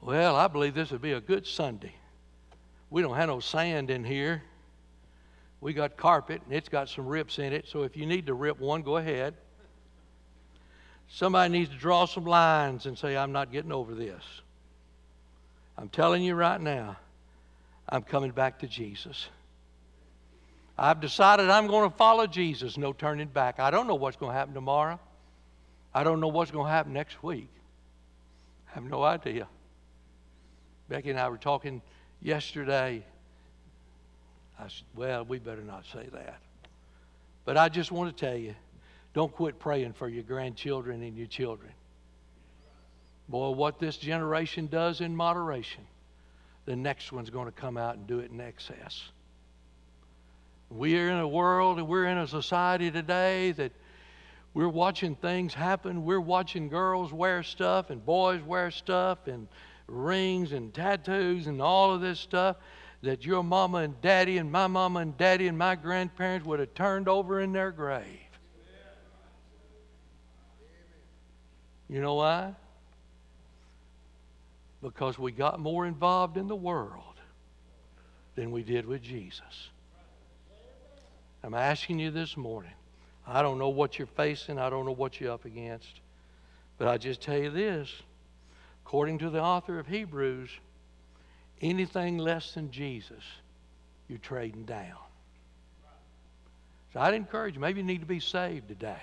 well, 0.00 0.36
I 0.36 0.48
believe 0.48 0.74
this 0.74 0.90
would 0.90 1.02
be 1.02 1.12
a 1.12 1.20
good 1.20 1.46
Sunday. 1.46 1.97
We 2.90 3.02
don't 3.02 3.16
have 3.16 3.28
no 3.28 3.40
sand 3.40 3.90
in 3.90 4.04
here. 4.04 4.42
We 5.60 5.72
got 5.72 5.96
carpet, 5.96 6.40
and 6.44 6.54
it's 6.54 6.68
got 6.68 6.88
some 6.88 7.06
rips 7.06 7.38
in 7.38 7.52
it. 7.52 7.66
So, 7.68 7.82
if 7.82 7.96
you 7.96 8.06
need 8.06 8.26
to 8.26 8.34
rip 8.34 8.60
one, 8.60 8.82
go 8.82 8.96
ahead. 8.96 9.34
Somebody 11.08 11.52
needs 11.52 11.70
to 11.70 11.76
draw 11.76 12.06
some 12.06 12.24
lines 12.24 12.86
and 12.86 12.96
say, 12.96 13.16
I'm 13.16 13.32
not 13.32 13.50
getting 13.50 13.72
over 13.72 13.94
this. 13.94 14.22
I'm 15.76 15.88
telling 15.88 16.22
you 16.22 16.34
right 16.34 16.60
now, 16.60 16.96
I'm 17.88 18.02
coming 18.02 18.30
back 18.30 18.58
to 18.60 18.66
Jesus. 18.66 19.28
I've 20.78 21.00
decided 21.00 21.50
I'm 21.50 21.66
going 21.66 21.90
to 21.90 21.96
follow 21.96 22.26
Jesus, 22.26 22.76
no 22.76 22.92
turning 22.92 23.28
back. 23.28 23.58
I 23.58 23.70
don't 23.70 23.86
know 23.86 23.96
what's 23.96 24.16
going 24.16 24.30
to 24.30 24.38
happen 24.38 24.54
tomorrow. 24.54 25.00
I 25.94 26.04
don't 26.04 26.20
know 26.20 26.28
what's 26.28 26.50
going 26.50 26.66
to 26.66 26.70
happen 26.70 26.92
next 26.92 27.22
week. 27.22 27.48
I 28.70 28.74
have 28.74 28.84
no 28.84 29.02
idea. 29.02 29.48
Becky 30.88 31.10
and 31.10 31.18
I 31.18 31.28
were 31.28 31.38
talking 31.38 31.82
yesterday. 32.22 33.04
I 34.58 34.62
said, 34.64 34.86
well, 34.94 35.24
we 35.24 35.38
better 35.38 35.62
not 35.62 35.84
say 35.92 36.08
that. 36.12 36.40
But 37.44 37.56
I 37.56 37.68
just 37.68 37.92
want 37.92 38.14
to 38.14 38.26
tell 38.26 38.36
you 38.36 38.54
don't 39.14 39.32
quit 39.34 39.58
praying 39.58 39.94
for 39.94 40.08
your 40.08 40.22
grandchildren 40.22 41.02
and 41.02 41.16
your 41.16 41.26
children. 41.26 41.72
Boy, 43.28 43.50
what 43.50 43.78
this 43.78 43.96
generation 43.96 44.66
does 44.66 45.00
in 45.00 45.14
moderation, 45.14 45.86
the 46.66 46.76
next 46.76 47.12
one's 47.12 47.30
going 47.30 47.46
to 47.46 47.52
come 47.52 47.76
out 47.76 47.96
and 47.96 48.06
do 48.06 48.20
it 48.20 48.30
in 48.30 48.40
excess. 48.40 49.02
We 50.70 50.98
are 50.98 51.08
in 51.08 51.18
a 51.18 51.28
world 51.28 51.78
and 51.78 51.88
we're 51.88 52.06
in 52.06 52.18
a 52.18 52.26
society 52.26 52.90
today 52.90 53.52
that 53.52 53.72
we're 54.54 54.68
watching 54.68 55.14
things 55.14 55.54
happen. 55.54 56.04
We're 56.04 56.20
watching 56.20 56.68
girls 56.68 57.12
wear 57.12 57.42
stuff 57.42 57.90
and 57.90 58.04
boys 58.04 58.42
wear 58.42 58.70
stuff 58.70 59.26
and 59.26 59.48
rings 59.88 60.52
and 60.52 60.72
tattoos 60.72 61.46
and 61.46 61.60
all 61.60 61.92
of 61.92 62.00
this 62.00 62.20
stuff 62.20 62.56
that 63.02 63.24
your 63.24 63.42
mama 63.42 63.78
and 63.78 64.00
daddy 64.00 64.38
and 64.38 64.50
my 64.50 64.66
mama 64.66 65.00
and 65.00 65.16
daddy 65.16 65.48
and 65.48 65.56
my 65.56 65.74
grandparents 65.74 66.46
would 66.46 66.60
have 66.60 66.74
turned 66.74 67.08
over 67.08 67.40
in 67.40 67.52
their 67.52 67.70
grave. 67.70 68.04
You 71.88 72.02
know 72.02 72.14
why? 72.14 72.54
Because 74.82 75.18
we 75.18 75.32
got 75.32 75.58
more 75.58 75.86
involved 75.86 76.36
in 76.36 76.46
the 76.46 76.56
world 76.56 77.02
than 78.34 78.50
we 78.50 78.62
did 78.62 78.84
with 78.84 79.02
Jesus. 79.02 79.70
I'm 81.42 81.54
asking 81.54 81.98
you 81.98 82.10
this 82.10 82.36
morning. 82.36 82.72
I 83.26 83.42
don't 83.42 83.58
know 83.58 83.68
what 83.68 83.98
you're 83.98 84.06
facing, 84.06 84.58
I 84.58 84.70
don't 84.70 84.86
know 84.86 84.92
what 84.92 85.20
you're 85.20 85.32
up 85.32 85.44
against. 85.44 86.00
But 86.78 86.88
I 86.88 86.98
just 86.98 87.20
tell 87.20 87.38
you 87.38 87.50
this 87.50 87.90
according 88.88 89.18
to 89.18 89.28
the 89.28 89.38
author 89.38 89.78
of 89.78 89.86
Hebrews, 89.86 90.48
anything 91.60 92.16
less 92.16 92.52
than 92.54 92.70
Jesus, 92.70 93.22
you're 94.08 94.16
trading 94.16 94.64
down. 94.64 94.96
So 96.94 97.00
I'd 97.00 97.12
encourage 97.12 97.54
you, 97.54 97.60
maybe 97.60 97.80
you 97.80 97.86
need 97.86 98.00
to 98.00 98.06
be 98.06 98.18
saved 98.18 98.66
today. 98.66 99.02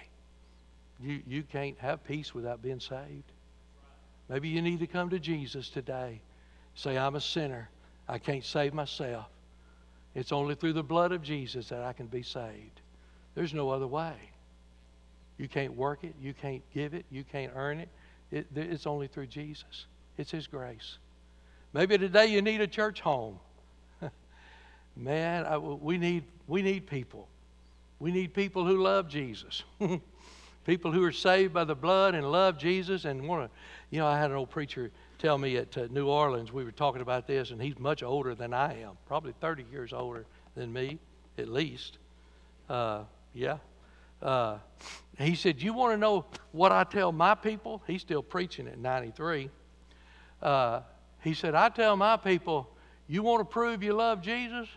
You, 1.00 1.22
you 1.28 1.44
can't 1.44 1.78
have 1.78 2.04
peace 2.04 2.34
without 2.34 2.64
being 2.64 2.80
saved. 2.80 3.32
Maybe 4.28 4.50
you 4.50 4.64
need 4.64 4.80
to 4.80 4.88
come 4.88 5.12
to 5.12 5.20
Jesus 5.20 5.70
today. 5.70 6.20
Say, 6.74 6.98
I'm 6.98 7.14
a 7.14 7.22
sinner. 7.22 7.70
I 8.10 8.18
can't 8.18 8.44
save 8.44 8.74
myself. 8.74 9.28
It's 10.16 10.32
only 10.32 10.56
through 10.56 10.74
the 10.74 10.82
blood 10.82 11.12
of 11.12 11.22
Jesus 11.22 11.70
that 11.70 11.84
I 11.84 11.94
can 11.94 12.08
be 12.08 12.24
saved. 12.24 12.82
There's 13.36 13.54
no 13.54 13.70
other 13.70 13.86
way. 13.86 14.16
You 15.38 15.48
can't 15.48 15.76
work 15.76 16.00
it. 16.04 16.16
You 16.20 16.34
can't 16.34 16.64
give 16.74 16.96
it. 16.96 17.06
You 17.12 17.24
can't 17.24 17.52
earn 17.56 17.80
it. 17.80 17.90
It 18.32 18.48
it's 18.56 18.88
only 18.88 19.08
through 19.08 19.28
Jesus. 19.28 19.86
It's 20.18 20.32
His 20.32 20.48
grace. 20.48 20.98
Maybe 21.74 21.98
today 21.98 22.28
you 22.28 22.42
need 22.42 22.62
a 22.62 22.68
church 22.68 23.02
home. 23.02 23.38
Man, 24.96 25.46
I, 25.46 25.58
we, 25.58 25.98
need, 25.98 26.24
we 26.48 26.62
need 26.62 26.88
people. 26.88 27.28
We 28.00 28.12
need 28.12 28.34
people 28.34 28.66
who 28.66 28.82
love 28.82 29.10
Jesus. 29.10 29.64
People 30.66 30.92
who 30.92 31.04
are 31.04 31.12
saved 31.12 31.54
by 31.54 31.64
the 31.64 31.76
blood 31.76 32.16
and 32.16 32.32
love 32.32 32.58
Jesus 32.58 33.06
and 33.06 33.28
want 33.28 33.52
to. 33.52 33.58
You 33.92 34.00
know, 34.00 34.08
I 34.08 34.18
had 34.18 34.32
an 34.32 34.38
old 34.38 34.50
preacher 34.50 34.90
tell 35.20 35.38
me 35.38 35.58
at 35.58 35.78
uh, 35.78 35.88
New 35.92 36.08
Orleans, 36.08 36.52
we 36.52 36.64
were 36.64 36.72
talking 36.72 37.02
about 37.02 37.28
this, 37.28 37.52
and 37.52 37.62
he's 37.62 37.78
much 37.78 38.02
older 38.02 38.34
than 38.34 38.52
I 38.52 38.82
am, 38.82 38.98
probably 39.06 39.34
30 39.42 39.66
years 39.72 39.94
older 39.94 40.26
than 40.56 40.74
me, 40.74 40.98
at 41.38 41.50
least. 41.50 42.00
Uh, 42.68 43.04
yeah. 43.34 43.58
Uh, 44.26 44.58
he 45.20 45.36
said, 45.36 45.62
You 45.62 45.74
want 45.74 45.94
to 45.94 45.98
know 45.98 46.26
what 46.52 46.72
I 46.72 46.84
tell 46.84 47.12
my 47.12 47.36
people? 47.36 47.84
He's 47.86 48.02
still 48.02 48.24
preaching 48.24 48.68
at 48.68 48.80
93. 48.80 49.52
Uh, 50.42 50.82
he 51.22 51.36
said, 51.36 51.54
I 51.54 51.70
tell 51.70 51.96
my 51.96 52.18
people, 52.18 52.68
You 53.08 53.22
want 53.22 53.42
to 53.42 53.46
prove 53.46 53.84
you 53.84 53.94
love 53.94 54.24
Jesus? 54.24 54.68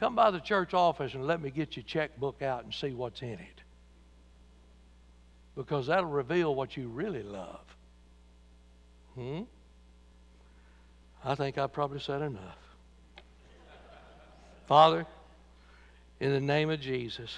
Come 0.00 0.14
by 0.14 0.30
the 0.30 0.40
church 0.40 0.72
office 0.72 1.12
and 1.12 1.26
let 1.26 1.42
me 1.42 1.50
get 1.50 1.76
your 1.76 1.84
checkbook 1.84 2.40
out 2.40 2.64
and 2.64 2.72
see 2.72 2.92
what's 2.94 3.20
in 3.20 3.34
it 3.34 3.60
because 5.54 5.86
that'll 5.86 6.06
reveal 6.06 6.54
what 6.54 6.76
you 6.76 6.88
really 6.88 7.22
love. 7.22 7.60
Hmm? 9.14 9.42
I 11.24 11.34
think 11.34 11.58
I 11.58 11.66
probably 11.66 12.00
said 12.00 12.22
enough. 12.22 12.58
Father, 14.66 15.06
in 16.20 16.32
the 16.32 16.40
name 16.40 16.70
of 16.70 16.80
Jesus, 16.80 17.36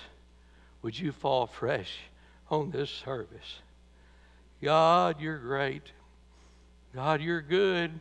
would 0.82 0.98
you 0.98 1.12
fall 1.12 1.46
fresh 1.46 1.92
on 2.50 2.70
this 2.70 2.90
service? 2.90 3.60
God, 4.62 5.20
you're 5.20 5.38
great. 5.38 5.82
God, 6.94 7.20
you're 7.20 7.42
good. 7.42 8.00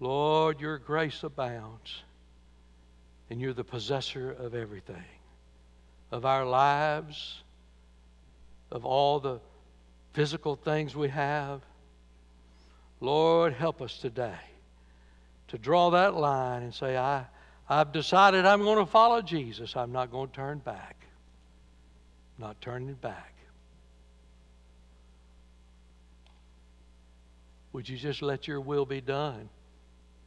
Lord, 0.00 0.60
your 0.60 0.78
grace 0.78 1.22
abounds. 1.22 2.02
And 3.30 3.40
you're 3.40 3.52
the 3.52 3.64
possessor 3.64 4.30
of 4.30 4.54
everything, 4.54 5.04
of 6.10 6.26
our 6.26 6.44
lives, 6.44 7.42
of 8.70 8.84
all 8.84 9.20
the 9.20 9.40
physical 10.12 10.56
things 10.56 10.94
we 10.94 11.08
have. 11.08 11.62
Lord, 13.00 13.54
help 13.54 13.80
us 13.80 13.96
today 13.98 14.38
to 15.48 15.58
draw 15.58 15.90
that 15.90 16.14
line 16.14 16.62
and 16.62 16.74
say, 16.74 16.96
I, 16.96 17.24
I've 17.68 17.92
decided 17.92 18.46
I'm 18.46 18.62
going 18.62 18.78
to 18.78 18.90
follow 18.90 19.22
Jesus. 19.22 19.76
I'm 19.76 19.92
not 19.92 20.10
going 20.10 20.28
to 20.28 20.34
turn 20.34 20.58
back. 20.58 21.01
Not 22.42 22.60
turning 22.60 22.94
back. 22.94 23.34
Would 27.72 27.88
you 27.88 27.96
just 27.96 28.20
let 28.20 28.48
your 28.48 28.60
will 28.60 28.84
be 28.84 29.00
done 29.00 29.48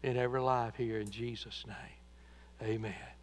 in 0.02 0.16
every 0.16 0.40
life 0.40 0.76
here 0.78 0.98
in 1.00 1.12
Jesus' 1.12 1.66
name? 1.68 2.70
Amen. 2.70 3.15